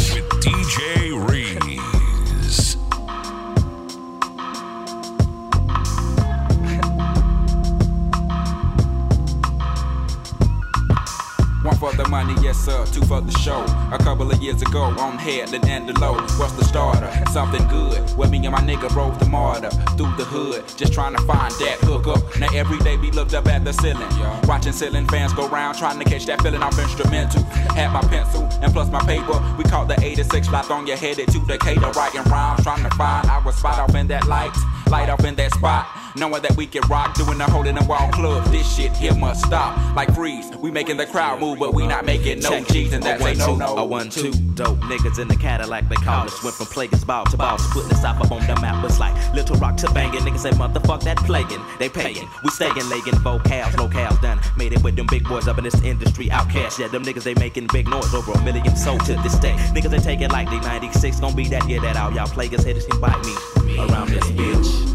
two 12.65 13.01
for 13.05 13.21
the 13.21 13.31
show. 13.39 13.63
A 13.91 13.97
couple 13.97 14.29
of 14.29 14.41
years 14.41 14.61
ago, 14.61 14.81
on 14.81 15.17
Headland 15.17 15.65
and 15.65 15.89
Delowe. 15.89 16.19
What's 16.39 16.53
the 16.53 16.65
starter? 16.65 17.09
Something 17.31 17.65
good. 17.67 17.97
Where 18.17 18.29
me 18.29 18.37
and 18.45 18.51
my 18.51 18.61
nigga 18.61 18.93
rode 18.95 19.19
the 19.19 19.25
MARTA 19.25 19.69
through 19.97 20.13
the 20.17 20.25
hood, 20.25 20.63
just 20.77 20.93
trying 20.93 21.15
to 21.15 21.21
find 21.23 21.51
that 21.53 21.77
hook 21.81 22.07
up. 22.07 22.21
Now 22.39 22.49
every 22.53 22.77
day 22.79 22.97
we 22.97 23.11
looked 23.11 23.33
up 23.33 23.47
at 23.47 23.63
the 23.63 23.73
ceiling, 23.73 24.07
watching 24.47 24.73
ceiling 24.73 25.07
fans 25.07 25.33
go 25.33 25.47
round, 25.47 25.77
trying 25.77 25.99
to 25.99 26.05
catch 26.05 26.25
that 26.25 26.41
feeling 26.41 26.61
off 26.61 26.77
instrumental. 26.77 27.43
Had 27.75 27.91
my 27.91 28.01
pencil 28.01 28.43
and 28.61 28.73
plus 28.73 28.89
my 28.89 29.01
paper. 29.01 29.39
We 29.57 29.63
caught 29.63 29.87
the 29.87 29.99
86 30.01 30.47
Flat 30.47 30.65
Shoals, 30.65 30.89
headed 30.99 31.27
to 31.29 31.39
Decatur, 31.45 31.91
writing 31.91 32.23
rhymes, 32.23 32.63
trying 32.63 32.83
to 32.83 32.95
find 32.95 33.27
our 33.29 33.51
spot 33.51 33.79
off 33.79 33.95
in 33.95 34.07
that 34.07 34.27
light, 34.27 34.55
light 34.89 35.09
off 35.09 35.23
in 35.23 35.35
that 35.35 35.53
spot. 35.53 35.87
Knowing 36.15 36.41
that 36.41 36.55
we 36.57 36.65
can 36.65 36.81
rock, 36.89 37.15
doing 37.15 37.37
the 37.37 37.43
hole 37.43 37.67
in 37.67 37.75
the 37.75 37.83
wall 37.85 38.09
club. 38.11 38.45
This 38.51 38.75
shit 38.75 38.91
here 38.93 39.15
must 39.15 39.45
stop. 39.45 39.95
Like 39.95 40.13
freeze, 40.13 40.49
we 40.57 40.71
making 40.71 40.97
the 40.97 41.05
crowd 41.05 41.39
move, 41.39 41.59
but 41.59 41.73
we 41.73 41.85
not 41.87 42.05
making 42.05 42.39
no 42.39 42.63
G's, 42.63 42.93
and 42.93 43.03
that's 43.03 43.21
a 43.21 43.25
a 43.25 43.29
one, 43.29 43.37
no 43.37 43.55
no. 43.55 43.77
a 43.77 43.85
one, 43.85 44.09
two, 44.09 44.31
dope 44.55 44.79
niggas 44.79 45.19
in 45.19 45.27
the 45.27 45.35
Cadillac, 45.35 45.87
they 45.89 45.95
call 45.95 46.25
us. 46.25 46.43
Went 46.43 46.55
from 46.55 46.65
Player's 46.67 47.03
Ball 47.03 47.25
to 47.25 47.37
balls, 47.37 47.65
putting 47.71 47.91
us 47.91 48.03
up 48.03 48.19
on 48.31 48.45
the 48.47 48.59
map. 48.61 48.83
It's 48.83 48.99
like 48.99 49.13
Little 49.33 49.55
Rock 49.57 49.77
to 49.77 49.91
banging. 49.91 50.21
Niggas 50.21 50.39
say, 50.39 50.51
motherfuck 50.51 51.03
that 51.03 51.17
plaguing. 51.17 51.61
They 51.77 51.89
paying. 51.89 52.27
We 52.43 52.49
staying, 52.49 52.73
legging, 52.89 53.15
vocals, 53.19 53.75
locales 53.75 54.21
done. 54.21 54.39
Made 54.57 54.73
it 54.73 54.83
with 54.83 54.95
them 54.95 55.07
big 55.09 55.23
boys 55.25 55.47
up 55.47 55.57
in 55.57 55.63
this 55.63 55.81
industry, 55.81 56.27
OutKast. 56.27 56.79
Yeah, 56.79 56.87
them 56.87 57.03
niggas, 57.03 57.23
they 57.23 57.35
making 57.35 57.67
big 57.71 57.87
noise 57.87 58.13
over 58.13 58.31
a 58.31 58.41
million 58.43 58.75
sold 58.75 59.05
to 59.05 59.13
this 59.15 59.37
day. 59.39 59.53
Niggas, 59.73 59.91
they 59.91 59.99
take 59.99 60.21
it 60.21 60.31
like 60.31 60.49
they 60.49 60.59
96, 60.59 61.19
gon' 61.19 61.35
be 61.35 61.47
that 61.49 61.67
year 61.69 61.81
that 61.81 61.97
all 61.97 62.11
y'all 62.13 62.27
plaguers 62.27 62.63
haters 62.63 62.85
can 62.85 62.99
bite 62.99 63.23
me 63.25 63.77
around 63.77 64.09
this 64.09 64.25
bitch. 64.31 64.88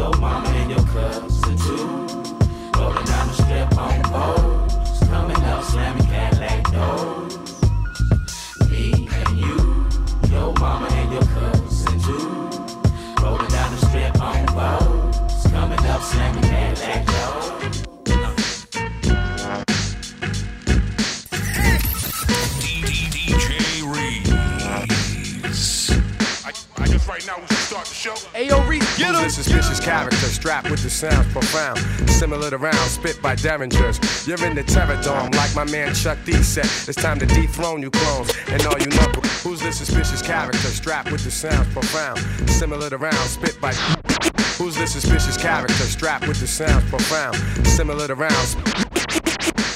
Your 0.00 0.16
mama 0.16 0.48
and 0.48 0.70
your 0.70 0.82
cousin 0.86 1.58
too. 1.58 1.86
Rolling 2.74 3.04
down 3.04 3.28
the 3.28 3.34
strip 3.34 3.76
on 3.76 4.00
boats. 4.10 5.06
Coming 5.06 5.36
up, 5.44 5.62
slamming 5.62 6.06
Cadillac 6.06 6.72
doors. 6.72 7.36
Me 8.70 9.06
and 9.12 9.38
you. 9.38 9.86
Your 10.30 10.54
mama 10.54 10.88
and 10.90 11.12
your 11.12 11.26
cousin 11.36 12.00
too. 12.00 12.30
Rolling 13.22 13.48
down 13.48 13.70
the 13.72 13.86
strip 13.88 14.18
on 14.22 14.46
boats. 14.56 15.46
Coming 15.50 15.84
up, 15.84 16.00
slamming 16.00 16.49
Reese, 29.22 29.36
get 29.36 29.44
suspicious 29.44 29.80
character 29.80 30.16
strapped 30.16 30.70
with 30.70 30.82
the 30.82 30.90
sounds 30.90 31.30
profound. 31.32 31.78
Similar 32.10 32.50
to 32.50 32.58
rounds 32.58 32.92
spit 32.92 33.20
by 33.22 33.34
derringers. 33.34 33.98
You're 34.26 34.44
in 34.44 34.54
the 34.54 34.62
terror 34.62 35.00
dome, 35.02 35.30
like 35.32 35.54
my 35.54 35.64
man 35.64 35.94
Chuck 35.94 36.18
D 36.24 36.32
said. 36.42 36.66
It's 36.88 36.94
time 36.94 37.18
to 37.18 37.26
dethrone 37.26 37.82
you 37.82 37.90
clones 37.90 38.32
and 38.48 38.64
all 38.66 38.78
you 38.78 38.86
knuckle. 38.86 39.22
Who's 39.42 39.60
this 39.60 39.78
suspicious 39.78 40.22
character 40.22 40.58
strapped 40.58 41.10
with 41.10 41.24
the 41.24 41.30
sounds 41.30 41.72
profound? 41.72 42.18
Similar 42.50 42.90
to 42.90 42.98
rounds 42.98 43.30
spit 43.30 43.60
by. 43.60 43.72
Who's 44.58 44.76
this 44.76 44.92
suspicious 44.92 45.36
character 45.36 45.74
strapped 45.74 46.28
with 46.28 46.40
the 46.40 46.46
sounds 46.46 46.88
profound? 46.90 47.36
Similar 47.66 48.08
to 48.08 48.14
rounds. 48.14 48.56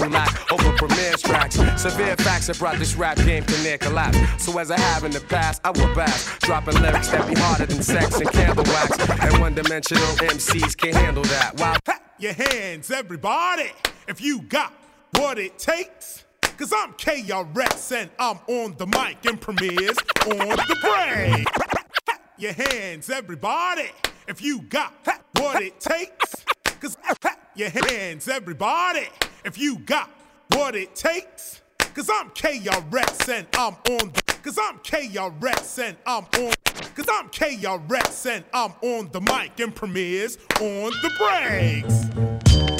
who 0.00 0.10
lack 0.10 0.52
over 0.52 0.72
Premier's 0.76 1.22
tracks. 1.22 1.56
Severe 1.80 2.16
facts 2.16 2.46
have 2.48 2.58
brought 2.58 2.78
this 2.78 2.94
rap 2.94 3.16
game 3.18 3.44
to 3.44 3.62
near 3.62 3.78
collapse. 3.78 4.18
So 4.42 4.58
as 4.58 4.70
I 4.70 4.78
have 4.78 5.04
in 5.04 5.10
the 5.10 5.20
past, 5.20 5.60
I 5.64 5.70
will 5.70 5.94
bash. 5.94 6.38
Dropping 6.40 6.80
lyrics 6.80 7.08
that 7.08 7.28
be 7.28 7.38
harder 7.38 7.66
than 7.66 7.82
sex 7.82 8.18
and 8.18 8.30
candle 8.30 8.64
wax. 8.64 8.98
And 9.20 9.40
one 9.40 9.54
dimensional 9.54 10.02
MCs 10.02 10.76
can't 10.76 10.96
handle 10.96 11.24
that. 11.24 11.58
Wow. 11.58 11.76
Your 12.18 12.32
hands, 12.32 12.90
everybody, 12.90 13.70
if 14.08 14.20
you 14.20 14.42
got 14.42 14.72
what 15.16 15.38
it 15.38 15.58
takes. 15.58 16.24
Cause 16.42 16.74
I'm 16.76 16.92
KRS 16.92 17.96
and 17.96 18.10
I'm 18.18 18.38
on 18.46 18.74
the 18.76 18.86
mic 18.86 19.24
and 19.24 19.40
Premier's 19.40 19.96
on 20.26 20.56
the 20.56 20.76
brain. 20.82 21.46
Your 22.36 22.52
hands, 22.52 23.08
everybody, 23.08 23.90
if 24.28 24.42
you 24.42 24.60
got 24.62 24.92
what 25.36 25.62
it 25.62 25.80
takes. 25.80 26.39
Cause 26.80 26.96
clap 27.20 27.38
your 27.54 27.68
hands, 27.68 28.26
everybody, 28.26 29.06
if 29.44 29.58
you 29.58 29.80
got 29.80 30.08
what 30.54 30.74
it 30.74 30.94
takes. 30.94 31.60
Cause 31.78 32.08
I'm 32.08 32.30
KRS 32.30 33.28
and 33.28 33.46
I'm 33.54 33.74
on 33.74 34.12
the 34.12 34.22
Cause 34.42 34.58
I'm 34.58 34.78
KRS 34.78 35.82
and 35.82 35.96
I'm 36.06 36.24
on 36.24 36.54
Cause 36.94 37.06
I'm 37.12 37.28
KRS 37.28 38.30
and 38.30 38.44
I'm 38.54 38.72
on 38.80 39.10
the 39.12 39.20
mic 39.20 39.60
and 39.60 39.74
Premier's 39.74 40.38
on 40.58 40.92
the 41.02 41.10
breaks. 41.18 42.79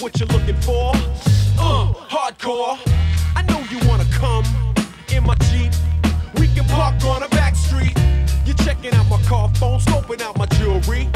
what 0.00 0.18
you're 0.18 0.28
looking 0.28 0.56
for. 0.60 0.92
Uh, 1.58 1.92
hardcore. 2.08 2.78
I 3.34 3.42
know 3.42 3.58
you 3.70 3.78
wanna 3.88 4.06
come 4.12 4.44
in 5.08 5.24
my 5.24 5.34
Jeep. 5.50 5.72
We 6.38 6.46
can 6.48 6.64
park 6.66 7.02
on 7.04 7.22
a 7.22 7.28
back 7.28 7.56
street. 7.56 7.96
You're 8.44 8.56
checking 8.56 8.94
out 8.94 9.08
my 9.08 9.20
car 9.22 9.48
phone, 9.54 9.80
scoping 9.80 10.20
out 10.20 10.36
my 10.36 10.46
jewelry. 10.46 11.08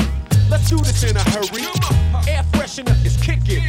Let's 0.50 0.68
do 0.68 0.78
this 0.78 1.04
in 1.04 1.16
a 1.16 1.22
hurry. 1.30 1.62
Air 2.28 2.44
freshener 2.52 2.96
is 3.04 3.16
kicking. 3.16 3.61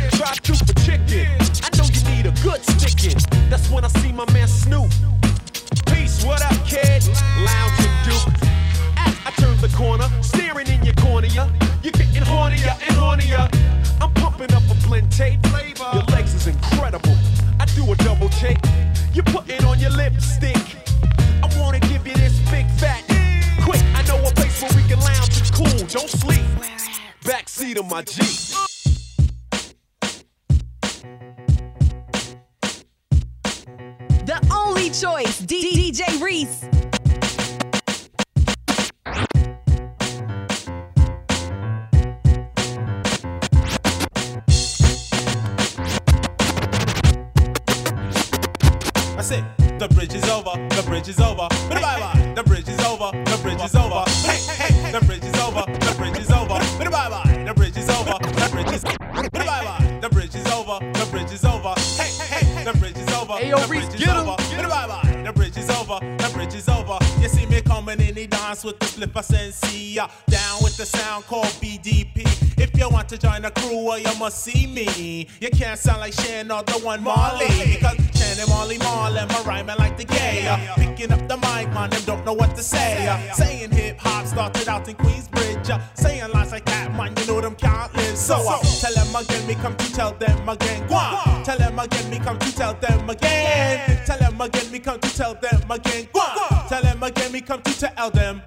see 74.34 74.67
me. 74.67 75.27
You 75.39 75.49
can't 75.49 75.79
sound 75.79 76.01
like 76.01 76.13
Shannon 76.13 76.51
or 76.51 76.63
the 76.63 76.79
one 76.79 77.03
Marley. 77.03 77.47
Because 77.47 77.97
Shannon, 78.15 78.49
Marley, 78.49 78.77
Marlin, 78.79 79.27
my 79.27 79.41
rhyming 79.43 79.77
like 79.77 79.97
the 79.97 80.05
gay. 80.05 80.47
Uh, 80.47 80.75
picking 80.75 81.11
up 81.11 81.27
the 81.27 81.38
mic, 81.38 81.71
man, 81.73 81.89
them 81.89 82.01
don't 82.05 82.25
know 82.25 82.34
what 82.34 82.55
to 82.55 82.63
say. 82.63 83.07
Uh, 83.07 83.34
saying 83.34 83.71
hip 83.71 83.99
hop 83.99 84.25
started 84.25 84.67
out 84.67 84.88
in 84.88 84.95
Queensbridge. 84.95 85.69
Uh, 85.69 85.79
saying 85.93 86.31
lines 86.31 86.51
like 86.51 86.65
that, 86.65 86.93
man, 86.95 87.13
you 87.17 87.27
know 87.27 87.41
them 87.41 87.55
countless. 87.55 88.19
So 88.19 88.36
I 88.36 88.59
tell 88.81 88.93
them 88.93 89.15
again, 89.15 89.47
me 89.47 89.55
come 89.55 89.75
to 89.77 89.93
tell 89.93 90.13
them 90.13 90.49
again. 90.49 90.88
Guan. 90.88 91.43
Tell 91.43 91.57
them 91.57 91.79
again, 91.79 92.09
me 92.09 92.19
come 92.19 92.39
to 92.39 92.55
tell 92.55 92.73
them 92.73 93.09
again. 93.09 94.05
Tell 94.05 94.17
them 94.17 94.41
again, 94.41 94.71
me 94.71 94.79
come 94.79 94.99
to 94.99 95.15
tell 95.15 95.36
them 95.36 95.71
again. 95.71 96.07
Guan. 96.13 96.69
Tell 96.69 96.81
them 96.81 97.03
again, 97.03 97.31
me 97.31 97.41
come 97.41 97.61
to 97.61 97.79
tell 97.79 98.09
them. 98.09 98.41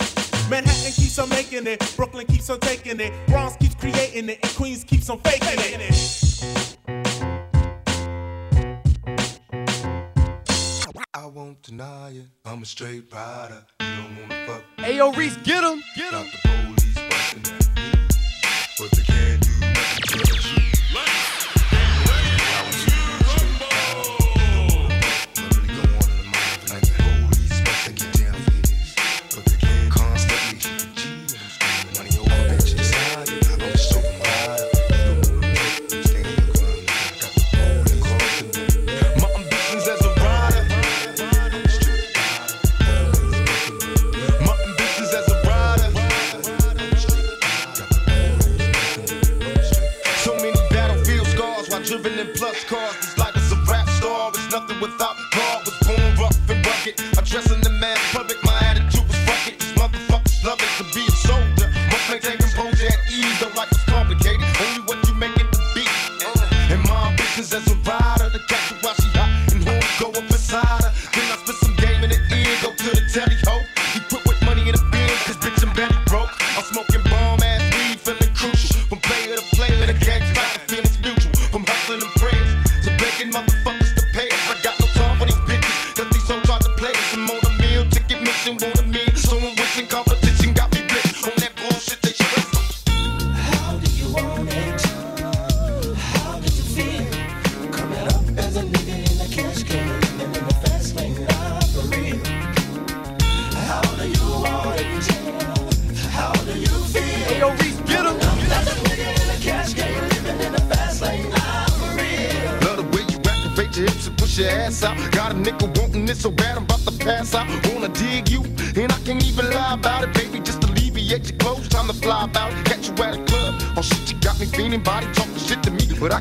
Manhattan 0.48 0.92
keeps 0.92 1.18
on 1.18 1.28
making 1.28 1.66
it, 1.66 1.80
Brooklyn 1.96 2.24
keeps 2.26 2.48
on 2.50 2.60
taking 2.60 3.00
it, 3.00 3.12
Bronx 3.26 3.56
keeps 3.56 3.65
getting 4.16 4.30
it, 4.30 4.38
and 4.42 4.56
Queens 4.56 4.82
keeps 4.84 5.10
on 5.10 5.18
faking 5.20 5.48
it. 5.58 6.76
I 11.12 11.26
won't 11.26 11.62
deny 11.62 12.10
it. 12.10 12.28
I'm 12.44 12.62
a 12.62 12.66
straight 12.66 13.12
rider. 13.12 13.66
You 13.80 13.86
don't 13.86 14.20
wanna 14.20 14.46
fuck. 14.46 14.62
Hey, 14.78 14.96
yo, 14.96 15.12
Reese, 15.12 15.36
get 15.38 15.62
him, 15.62 15.82
get 15.96 16.14
him. 16.14 16.26
But 18.78 18.90
they 18.92 19.02
can't 19.02 19.42
do 19.42 19.50
nothing 19.60 20.02
to 20.08 20.48
you. 20.50 21.25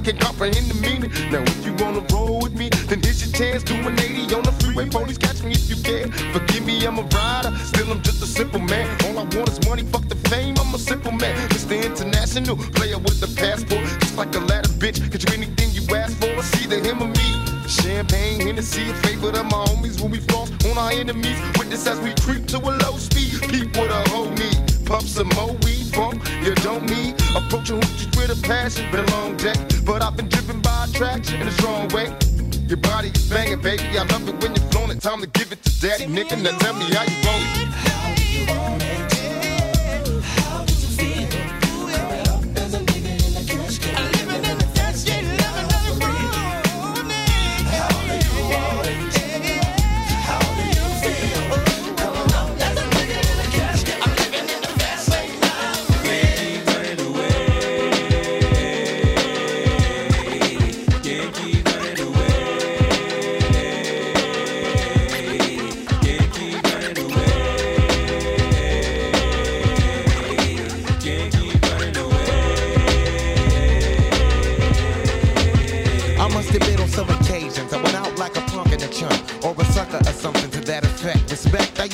Can't 0.05 0.19
comprehend 0.19 0.69
the 0.69 0.75
meaning. 0.81 1.11
Now 1.31 1.54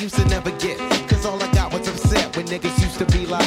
used 0.02 0.16
to 0.16 0.24
never 0.24 0.50
get, 0.58 0.76
cause 1.08 1.24
all 1.24 1.40
I 1.40 1.46
got 1.52 1.72
was 1.72 1.86
upset 1.86 2.36
when 2.36 2.46
niggas 2.46 2.76
used 2.82 2.98
to 2.98 3.06
be 3.06 3.24
like, 3.24 3.46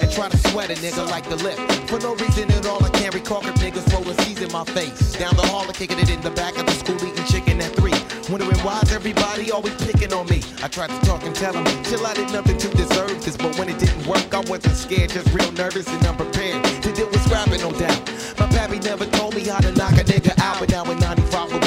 and 0.00 0.08
try 0.12 0.28
to 0.28 0.36
sweat 0.48 0.70
a 0.70 0.74
nigga 0.74 1.10
like 1.10 1.28
the 1.28 1.34
lip. 1.36 1.58
For 1.88 1.98
no 1.98 2.14
reason 2.14 2.52
at 2.52 2.66
all, 2.66 2.84
I 2.84 2.90
can't 2.90 3.12
recall 3.12 3.44
if 3.44 3.56
niggas 3.56 3.92
rolling 3.92 4.16
C's 4.18 4.40
in 4.40 4.52
my 4.52 4.64
face. 4.64 5.14
Down 5.14 5.34
the 5.34 5.42
hall, 5.42 5.64
and 5.64 5.74
kicking 5.74 5.98
it 5.98 6.08
in 6.08 6.20
the 6.20 6.30
back 6.30 6.56
of 6.56 6.66
the 6.66 6.72
school, 6.72 6.94
eating 7.02 7.24
chicken 7.24 7.60
at 7.60 7.74
three. 7.74 7.98
Wondering 8.30 8.60
why's 8.60 8.92
everybody 8.92 9.50
always 9.50 9.74
picking 9.74 10.12
on 10.12 10.26
me. 10.28 10.40
I 10.62 10.68
tried 10.68 10.90
to 10.90 11.00
talk 11.04 11.24
and 11.24 11.34
tell 11.34 11.52
them, 11.52 11.66
chill, 11.82 12.06
I 12.06 12.14
did 12.14 12.30
nothing 12.30 12.58
to 12.58 12.68
deserve 12.68 13.18
this. 13.24 13.36
But 13.36 13.58
when 13.58 13.68
it 13.68 13.80
didn't 13.80 14.06
work, 14.06 14.32
I 14.32 14.40
wasn't 14.46 14.76
scared, 14.76 15.10
just 15.10 15.34
real 15.34 15.50
nervous 15.52 15.88
and 15.88 16.06
unprepared 16.06 16.62
to 16.82 16.92
deal 16.92 17.08
with 17.10 17.22
scrapping, 17.24 17.60
no 17.60 17.72
doubt. 17.72 18.00
My 18.38 18.46
pappy 18.54 18.78
never 18.78 19.06
told 19.06 19.34
me 19.34 19.42
how 19.48 19.58
to 19.58 19.72
knock 19.72 19.94
a 19.94 20.04
nigga 20.04 20.38
out, 20.38 20.60
but 20.60 20.70
now 20.70 20.84
in 20.84 21.00
95 21.00 21.61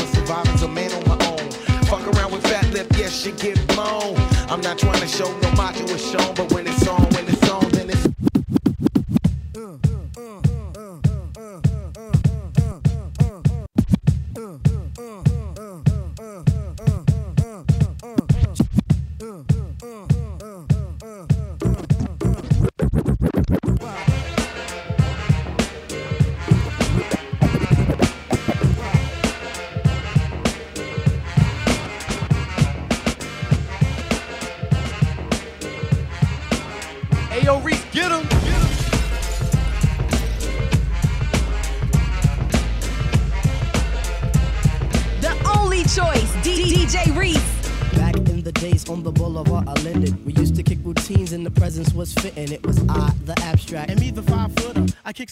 she 3.26 3.32
get 3.32 3.68
blown. 3.70 4.16
I'm 4.52 4.62
not 4.62 4.78
trying 4.78 5.02
to 5.02 5.08
show 5.08 5.26
no 5.40 5.52
macho 5.54 5.84
is 5.86 6.12
shown, 6.12 6.36
but 6.36 6.52
when 6.54 6.68
it's 6.68 6.88
on, 6.88 7.05
presence 51.76 51.94
was 51.94 52.14
fitting. 52.14 52.54
It 52.54 52.65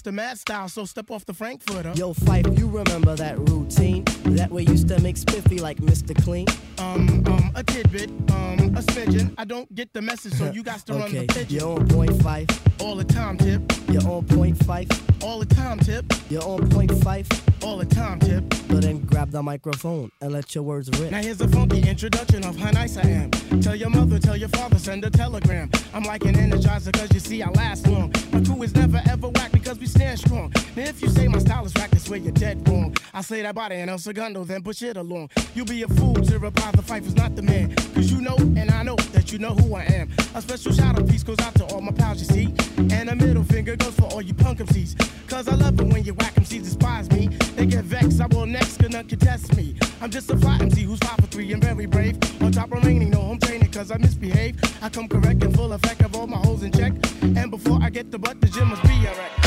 the 0.04 0.12
mad 0.12 0.38
style, 0.38 0.68
so 0.68 0.86
step 0.86 1.10
off 1.12 1.26
the 1.26 1.34
Frankfurter. 1.34 1.94
Yo, 1.96 2.14
Phife, 2.14 2.58
you 2.58 2.68
remember 2.68 3.16
that 3.16 3.38
routine? 3.50 4.04
That 4.26 4.52
way 4.52 4.64
used 4.64 4.88
to 4.90 5.00
make 5.02 5.18
spiffy 5.18 5.60
like 5.60 5.78
Mr. 5.78 6.16
Clean. 6.24 6.48
Um, 6.78 7.24
um, 7.28 7.52
a 7.56 7.64
tidbit, 7.64 8.10
um, 8.32 8.76
a 8.76 8.82
smidgen. 8.82 9.34
I 9.38 9.46
don't 9.46 9.74
get 9.74 9.94
the 9.94 10.02
message, 10.02 10.34
so 10.34 10.52
you 10.54 10.64
got 10.64 10.80
to 10.88 10.94
run 10.94 11.04
okay, 11.04 11.26
the 11.26 11.34
pigeon. 11.34 11.60
you're 11.60 11.80
on 11.80 11.88
point 11.88 12.12
Phife. 12.12 12.82
All 12.82 12.96
the 12.96 13.04
time, 13.04 13.38
tip. 13.38 13.62
You're 13.90 14.06
on 14.08 14.26
point 14.26 14.58
Phife. 14.60 15.24
All 15.24 15.40
the 15.40 15.46
time, 15.46 15.80
tip. 15.80 16.06
You're 16.30 16.44
on 16.44 16.70
point 16.70 16.92
Phife. 16.92 17.64
All 17.64 17.78
the 17.78 17.86
time, 17.86 18.20
tip. 18.20 18.44
But 18.68 18.82
then 18.82 19.00
grab 19.06 19.32
the 19.32 19.42
microphone 19.42 20.12
and 20.20 20.34
let 20.34 20.54
your 20.54 20.64
words 20.64 20.90
rip. 21.00 21.12
Now 21.12 21.22
here's 21.22 21.40
a 21.40 21.48
funky 21.48 21.88
introduction 21.88 22.44
of 22.44 22.58
how 22.58 22.72
nice 22.72 22.98
I 22.98 23.08
am. 23.08 23.32
Tell 23.62 23.76
your 23.76 23.90
mother, 23.90 24.20
tell 24.20 24.36
your 24.36 24.50
father, 24.50 24.80
send 24.80 25.06
a 25.06 25.10
telegram. 25.10 25.70
I'm 25.94 26.04
like 26.04 26.26
an 26.26 26.36
energizer, 26.36 26.92
cause 26.92 27.14
you 27.14 27.20
see 27.20 27.42
I 27.42 27.50
last 27.52 27.88
long. 27.88 28.12
My 28.34 28.42
crew 28.42 28.64
is 28.64 28.74
never 28.76 29.02
ever 29.08 29.30
whack 29.30 29.52
because 29.52 29.80
we 29.80 29.86
stand 29.94 30.20
strong. 30.20 30.52
Now 30.76 30.84
if 30.84 31.02
you 31.02 31.10
say 31.10 31.28
my 31.28 31.40
style 31.40 31.66
is 31.66 31.74
whack, 31.76 31.92
that's 31.92 32.10
where 32.10 32.20
you're 32.20 32.32
dead 32.32 32.68
wrong. 32.68 32.96
I 33.14 33.22
say 33.22 33.42
that 33.44 33.56
body 33.56 33.76
and 33.76 33.90
El 33.90 34.00
Segundo, 34.00 34.44
then 34.44 34.64
push 34.64 34.82
it 34.82 34.98
along. 34.98 35.30
You'll 35.54 35.66
be 35.66 35.84
a 35.84 35.88
fool 35.88 36.16
to 36.16 36.40
reply 36.40 36.72
the 36.72 36.82
fight 36.82 37.04
not 37.16 37.36
the 37.36 37.42
man. 37.42 37.76
Cause 37.94 38.12
you 38.12 38.22
know, 38.22 38.36
and 38.38 38.72
I 38.72 38.84
know 38.84 38.96
that 39.14 39.32
you 39.32 39.38
know 39.40 39.54
who 39.54 39.76
I 39.76 39.84
am. 39.84 40.10
A 40.36 40.42
special 40.42 40.72
shout 40.74 40.98
out 40.98 41.08
piece 41.08 41.24
goes 41.24 41.40
out 41.40 41.54
to 41.56 41.66
all 41.66 41.82
my 41.82 41.92
pals, 41.92 42.20
you 42.20 42.26
see. 42.26 42.54
And 42.96 43.10
a 43.10 43.16
middle 43.16 43.44
finger 43.44 43.76
goes 43.76 43.94
for 43.94 44.06
all 44.06 44.22
you 44.22 44.34
punk 44.34 44.60
MCs. 44.60 44.96
Cause 45.30 45.48
I 45.48 45.56
love 45.56 45.80
it 45.80 45.88
when 45.88 46.04
you 46.04 46.14
whack 46.16 46.34
MCs 46.36 46.64
despise 46.64 47.10
me. 47.12 47.28
They 47.56 47.66
get 47.66 47.84
vexed, 47.86 48.20
I 48.20 48.28
will 48.28 48.46
next, 48.46 48.78
cause 48.78 48.90
none 48.90 49.08
can 49.08 49.20
test 49.20 49.56
me. 49.56 49.76
I'm 50.02 50.10
just 50.10 50.30
a 50.32 50.38
fly 50.38 50.58
MC 50.60 50.84
who's 50.84 51.00
five 51.00 51.18
for 51.18 51.28
three 51.28 51.52
and 51.54 51.64
very 51.64 51.86
brave. 51.86 52.18
On 52.42 52.52
top 52.52 52.72
remaining, 52.72 53.12
no 53.12 53.22
home 53.22 53.40
training, 53.40 53.72
cause 53.72 53.92
I 53.92 53.98
misbehave. 53.98 54.56
I 54.82 54.90
come 54.90 55.08
correct 55.08 55.44
and 55.44 55.56
full 55.56 55.72
effect 55.74 56.02
of 56.02 56.16
all 56.16 56.28
my 56.28 56.38
holes 56.38 56.64
in 56.64 56.72
check. 56.72 56.94
And 57.22 57.52
before 57.52 57.80
I 57.82 57.90
get 57.90 58.12
the 58.12 58.20
butt, 58.20 58.42
the 58.42 58.48
gym 58.48 58.70
must 58.70 58.84
be 58.84 59.08
alright. 59.08 59.43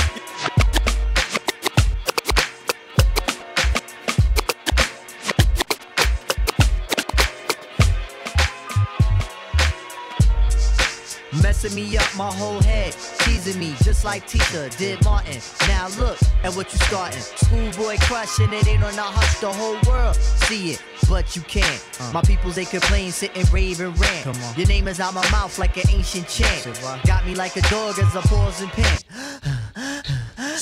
Messing 11.42 11.74
me 11.74 11.96
up 11.96 12.08
my 12.16 12.32
whole 12.32 12.60
head, 12.62 12.94
teasing 13.20 13.58
me 13.58 13.74
just 13.82 14.04
like 14.04 14.26
Tita 14.26 14.70
did 14.78 15.02
Martin. 15.04 15.40
Now 15.68 15.88
look 15.98 16.18
at 16.42 16.54
what 16.54 16.72
you 16.72 16.78
starting. 16.80 17.20
Schoolboy 17.20 17.96
crushing 18.00 18.52
it 18.52 18.66
ain't 18.66 18.82
on 18.82 18.94
the 18.94 19.02
hush, 19.02 19.40
the 19.40 19.52
whole 19.52 19.78
world 19.86 20.16
see 20.46 20.70
it, 20.72 20.82
but 21.08 21.34
you 21.36 21.42
can't. 21.42 21.82
Uh. 22.00 22.12
My 22.12 22.22
peoples 22.22 22.54
they 22.54 22.64
complain, 22.64 23.10
sit 23.10 23.36
and 23.36 23.50
rave 23.52 23.80
and 23.80 23.98
rant. 23.98 24.24
Come 24.24 24.42
on. 24.42 24.54
Your 24.56 24.66
name 24.66 24.88
is 24.88 25.00
out 25.00 25.14
my 25.14 25.28
mouth 25.30 25.58
like 25.58 25.76
an 25.76 25.90
ancient 25.90 26.28
chant. 26.28 26.80
Got 27.06 27.26
me 27.26 27.34
like 27.34 27.56
a 27.56 27.62
dog 27.62 27.98
as 27.98 28.14
I 28.16 28.20
pause 28.22 28.60
and 28.60 28.70
pant. 28.70 29.04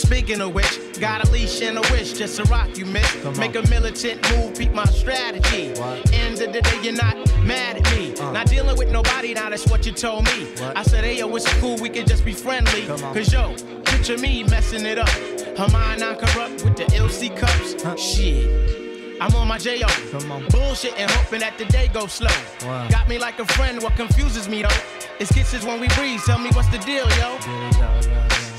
Speaking 0.05 0.41
of 0.41 0.55
which, 0.55 1.01
got 1.01 1.27
a 1.27 1.31
leash 1.33 1.63
and 1.63 1.79
a 1.79 1.81
wish 1.93 2.13
just 2.13 2.37
to 2.37 2.45
rock 2.45 2.77
you, 2.77 2.85
miss. 2.87 3.25
Make 3.39 3.55
a 3.57 3.63
militant 3.69 4.21
move, 4.31 4.57
peep 4.57 4.73
my 4.73 4.85
strategy. 4.85 5.73
End 6.13 6.41
of 6.41 6.53
the 6.53 6.61
day, 6.63 6.81
you're 6.83 6.93
not 6.93 7.17
mad 7.43 7.79
at 7.79 7.97
me. 7.97 8.13
Not 8.33 8.47
dealing 8.47 8.77
with 8.77 8.91
nobody, 8.91 9.35
now 9.35 9.51
that's 9.51 9.67
what 9.67 9.87
you 9.87 9.93
told 9.93 10.25
me. 10.25 10.49
I 10.61 10.83
said, 10.83 11.05
hey, 11.05 11.19
yo, 11.19 11.35
it's 11.35 11.53
cool, 11.61 11.77
we 11.79 11.89
can 11.89 12.07
just 12.07 12.25
be 12.25 12.33
friendly. 12.33 12.87
Cause 12.87 13.33
yo, 13.33 13.55
picture 13.85 14.19
me 14.19 14.45
messing 14.45 14.85
it 14.85 14.99
up. 14.99 15.09
Her 15.59 15.69
mind 15.73 16.01
not 16.01 16.19
corrupt 16.19 16.65
with 16.65 16.77
the 16.77 16.85
LC 16.85 17.35
cups. 17.37 18.01
Shit. 18.01 19.21
I'm 19.21 19.35
on 19.37 19.49
my 19.49 19.59
J.O. 19.59 19.89
Bullshit 20.51 20.99
and 20.99 21.11
hoping 21.11 21.41
that 21.41 21.57
the 21.57 21.65
day 21.67 21.89
goes 21.89 22.13
slow. 22.13 22.29
Wow. 22.63 22.89
Got 22.89 23.09
me 23.09 23.19
like 23.19 23.39
a 23.39 23.47
friend, 23.47 23.83
what 23.83 23.95
confuses 23.97 24.49
me 24.49 24.63
though? 24.63 24.69
It's 25.21 25.33
kisses 25.33 25.65
when 25.65 25.81
we 25.81 25.89
breathe, 25.89 26.21
tell 26.27 26.39
me 26.39 26.51
what's 26.51 26.69
the 26.69 26.79
deal, 26.79 27.09
yo. 27.17 28.34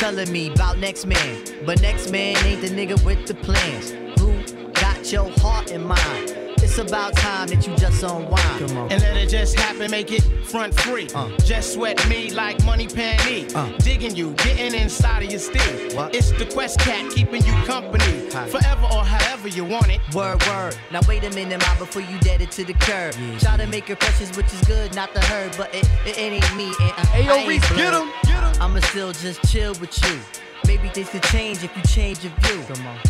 Telling 0.00 0.32
me 0.32 0.50
about 0.50 0.78
next 0.78 1.04
man, 1.04 1.44
but 1.66 1.82
next 1.82 2.10
man 2.10 2.34
ain't 2.46 2.62
the 2.62 2.68
nigga 2.68 3.04
with 3.04 3.26
the 3.26 3.34
plans. 3.34 3.90
Who 4.18 4.32
got 4.72 5.12
your 5.12 5.30
heart 5.40 5.72
in 5.72 5.86
mind? 5.86 6.39
It's 6.80 6.90
about 6.90 7.14
time 7.14 7.48
that 7.48 7.66
you 7.66 7.76
just 7.76 8.02
unwind. 8.02 8.90
And 8.90 9.02
let 9.02 9.14
it 9.14 9.28
just 9.28 9.58
happen, 9.58 9.90
make 9.90 10.10
it 10.12 10.22
front 10.22 10.72
free. 10.80 11.08
Just 11.44 11.74
sweat 11.74 12.08
me 12.08 12.30
like 12.30 12.64
money 12.64 12.86
panty. 12.86 13.46
Digging 13.84 14.16
you, 14.16 14.32
getting 14.32 14.72
inside 14.72 15.24
of 15.24 15.30
your 15.30 15.40
steel. 15.40 16.08
It's 16.14 16.30
the 16.30 16.46
Quest 16.46 16.78
Cat 16.80 17.12
keeping 17.12 17.44
you 17.44 17.52
company. 17.64 18.30
Forever 18.30 18.86
or 18.94 19.04
however 19.04 19.48
you 19.48 19.62
want 19.62 19.90
it. 19.90 20.00
Word, 20.14 20.42
word. 20.46 20.74
Now 20.90 21.00
wait 21.06 21.22
a 21.24 21.30
minute, 21.34 21.60
ma, 21.60 21.78
before 21.78 22.00
you 22.00 22.18
dead 22.20 22.40
it 22.40 22.50
to 22.52 22.64
the 22.64 22.72
curb. 22.72 23.14
Try 23.40 23.58
to 23.58 23.66
make 23.66 23.86
your 23.86 23.98
precious, 23.98 24.34
which 24.34 24.46
is 24.46 24.62
good, 24.62 24.94
not 24.94 25.12
the 25.12 25.20
herd, 25.20 25.54
but 25.58 25.74
it, 25.74 25.84
it, 26.06 26.16
it 26.16 26.32
ain't 26.32 26.56
me. 26.56 26.72
And, 26.80 26.92
uh, 26.92 27.06
Hey, 27.08 27.26
yo, 27.26 27.36
I 27.36 27.46
Reese, 27.46 27.68
get 27.72 27.92
him, 27.92 28.10
I'ma 28.58 28.80
still 28.80 29.12
just 29.12 29.42
chill 29.52 29.74
with 29.80 30.02
you. 30.02 30.18
Maybe 30.66 30.88
things 30.88 31.10
could 31.10 31.22
change 31.24 31.62
if 31.64 31.74
you 31.76 31.82
change 31.82 32.24
your 32.24 32.32
view. 32.40 32.60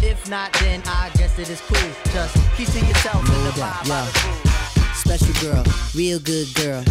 If 0.02 0.28
not, 0.28 0.52
then 0.60 0.82
I 0.86 1.10
guess 1.14 1.38
it 1.38 1.48
is 1.50 1.60
cool. 1.60 1.90
Just 2.12 2.34
keep 2.56 2.68
to 2.68 2.86
yourself 2.86 3.26
in 3.26 3.44
the 3.44 3.52
vibe. 3.52 4.94
Special 4.94 5.34
girl, 5.40 5.64
real 5.94 6.18
good 6.18 6.52
girl. 6.54 6.82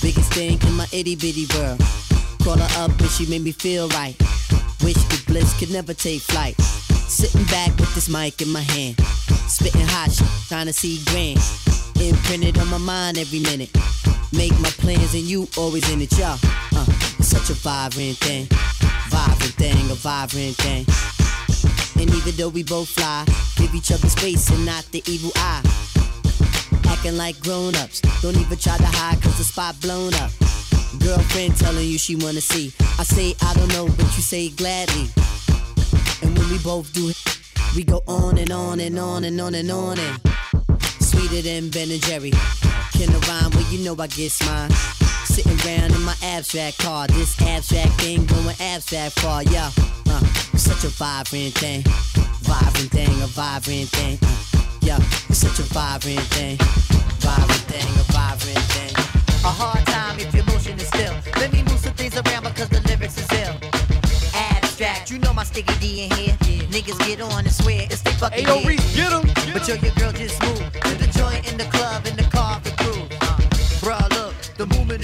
Biggest 0.00 0.32
thing 0.32 0.60
in 0.62 0.74
my 0.74 0.86
itty 0.92 1.16
bitty 1.16 1.46
world. 1.54 1.80
Call 2.42 2.58
her 2.58 2.82
up 2.82 2.90
and 3.00 3.10
she 3.10 3.26
made 3.26 3.42
me 3.42 3.52
feel 3.52 3.88
right. 3.88 4.16
Wish 4.82 5.00
the 5.08 5.22
bliss 5.26 5.58
could 5.58 5.70
never 5.70 5.94
take 5.94 6.20
flight. 6.20 6.60
Sitting 6.60 7.44
back 7.44 7.70
with 7.78 7.94
this 7.94 8.08
mic 8.08 8.42
in 8.42 8.50
my 8.50 8.60
hand. 8.60 9.00
Spitting 9.48 9.86
hot 9.86 10.10
shit, 10.12 10.28
trying 10.48 10.66
to 10.66 10.72
see 10.72 11.02
grand. 11.10 11.40
Imprinted 12.00 12.58
on 12.58 12.68
my 12.68 12.78
mind 12.78 13.18
every 13.18 13.40
minute. 13.40 13.70
Make 14.32 14.52
my 14.60 14.70
plans 14.70 15.14
and 15.14 15.22
you 15.22 15.48
always 15.56 15.88
in 15.92 16.02
it, 16.02 16.12
y'all. 16.18 16.38
Uh, 16.74 16.84
it's 17.18 17.28
such 17.28 17.50
a 17.50 17.54
vibrant 17.54 18.16
thing. 18.18 18.48
Vibrant 19.14 19.54
thing, 19.54 19.90
a 19.92 19.94
vibrant 19.94 20.56
thing. 20.56 20.84
And 22.02 22.12
even 22.14 22.34
though 22.34 22.48
we 22.48 22.64
both 22.64 22.88
fly, 22.88 23.24
give 23.54 23.72
each 23.72 23.92
other 23.92 24.08
space 24.08 24.50
and 24.50 24.66
not 24.66 24.84
the 24.90 25.04
evil 25.06 25.30
eye. 25.36 25.62
Acting 26.88 27.16
like 27.16 27.38
grown 27.38 27.76
ups. 27.76 28.00
Don't 28.22 28.36
even 28.36 28.58
try 28.58 28.76
to 28.76 28.90
hide 28.98 29.22
cause 29.22 29.38
the 29.38 29.44
spot 29.44 29.80
blown 29.80 30.12
up. 30.14 30.32
Girlfriend 30.98 31.56
telling 31.56 31.86
you 31.86 31.96
she 31.96 32.16
wanna 32.16 32.40
see. 32.40 32.72
I 32.98 33.04
say 33.04 33.36
I 33.40 33.54
don't 33.54 33.68
know, 33.68 33.86
but 33.86 34.10
you 34.16 34.22
say 34.22 34.48
gladly. 34.48 35.06
And 36.22 36.36
when 36.36 36.50
we 36.50 36.58
both 36.58 36.92
do 36.92 37.08
it, 37.10 37.18
we 37.76 37.84
go 37.84 38.02
on 38.08 38.36
and 38.38 38.50
on 38.50 38.80
and 38.80 38.98
on 38.98 39.22
and 39.22 39.40
on 39.40 39.54
and 39.54 39.70
on 39.70 39.96
and 39.96 40.20
sweeter 40.98 41.40
than 41.40 41.70
Ben 41.70 41.88
and 41.88 42.02
Jerry. 42.02 42.32
Can 42.92 43.10
I 43.10 43.18
rhyme? 43.28 43.50
Well, 43.52 43.72
you 43.72 43.84
know 43.84 43.94
I 43.96 44.08
get 44.08 44.34
mine. 44.44 45.03
Sitting 45.34 45.56
round 45.66 45.92
in 45.92 46.02
my 46.02 46.14
abstract 46.22 46.78
car. 46.78 47.08
This 47.08 47.34
abstract 47.42 48.00
thing 48.00 48.24
going 48.24 48.54
abstract 48.60 49.18
far, 49.18 49.42
yeah. 49.42 49.68
Uh, 50.08 50.20
such 50.54 50.84
a 50.84 50.88
vibrant 50.94 51.54
thing. 51.58 51.82
Vibrant 52.46 52.90
thing, 52.92 53.10
a 53.20 53.26
vibrant 53.26 53.88
thing. 53.88 54.16
Uh, 54.22 54.62
yeah, 54.80 54.98
it's 55.28 55.38
such 55.38 55.58
a 55.58 55.62
vibrant 55.74 56.20
thing. 56.38 56.56
Vibrant 57.18 57.66
thing, 57.66 57.82
a 57.98 58.04
vibrant 58.14 58.64
thing. 58.78 58.94
A 59.42 59.50
hard 59.50 59.84
time 59.86 60.20
if 60.20 60.32
your 60.32 60.44
motion 60.44 60.78
is 60.78 60.86
still. 60.86 61.14
Let 61.34 61.52
me 61.52 61.64
move 61.64 61.80
some 61.80 61.94
things 61.94 62.14
around 62.14 62.44
because 62.44 62.68
the 62.68 62.80
lyrics 62.86 63.18
is 63.18 63.26
ill. 63.32 63.56
Abstract, 64.34 65.10
you 65.10 65.18
know 65.18 65.32
my 65.32 65.42
sticky 65.42 65.74
D 65.80 66.04
in 66.04 66.10
here. 66.16 66.36
Niggas 66.70 66.98
get 67.06 67.20
on 67.20 67.40
and 67.40 67.52
swear 67.52 67.88
it's 67.90 68.02
the 68.02 68.10
fucking 68.12 68.46
Ayo. 68.46 68.64
Reese, 68.64 68.94
get 68.94 69.12
'em, 69.12 69.26
But 69.52 69.66
yo, 69.66 69.74
your 69.74 69.94
girl 69.94 70.12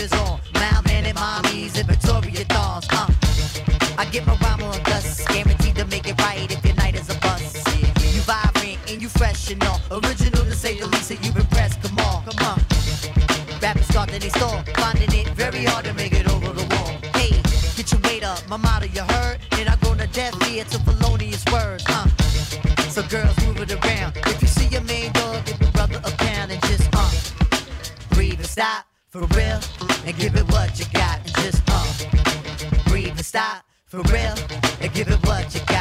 is 0.00 0.12
on. 0.14 0.40
And 0.86 1.16
mommies 1.16 1.76
and 1.78 1.86
Victoria 1.86 2.44
dolls. 2.46 2.86
Uh, 2.90 3.06
I 3.98 4.06
get 4.10 4.26
my 4.26 4.34
rhyme 4.36 4.62
on 4.62 4.82
thus, 4.84 5.24
guaranteed 5.26 5.76
to 5.76 5.86
make 5.86 6.08
it 6.08 6.18
right 6.20 6.50
if 6.50 6.64
your 6.64 6.74
night 6.76 6.94
is 6.94 7.08
a 7.10 7.18
bust. 7.20 7.56
You 8.14 8.20
vibrant 8.22 8.78
and 8.90 9.02
you 9.02 9.08
fresh 9.08 9.50
and 9.50 9.62
all. 9.64 9.80
Original 9.90 10.44
to 10.44 10.54
say 10.54 10.78
the 10.78 10.86
least, 10.86 11.10
and 11.10 11.24
you 11.24 11.32
impressed. 11.32 11.82
Come 11.82 11.98
on, 11.98 12.24
come 12.24 12.46
on. 12.46 12.58
Rappers 13.60 13.86
start 13.88 14.12
in 14.12 14.20
they 14.20 14.30
store, 14.30 14.62
finding 14.76 15.12
it 15.12 15.28
very 15.30 15.64
hard 15.64 15.84
to 15.84 15.92
make 15.94 16.12
it 16.12 16.19
for 33.90 34.02
real. 34.12 34.34
And 34.80 34.92
give 34.94 35.08
it 35.08 35.18
what 35.26 35.52
you 35.52 35.60
got 35.66 35.79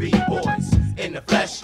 B-boys. 0.00 0.72
In 0.96 1.12
the 1.12 1.20
flesh, 1.20 1.62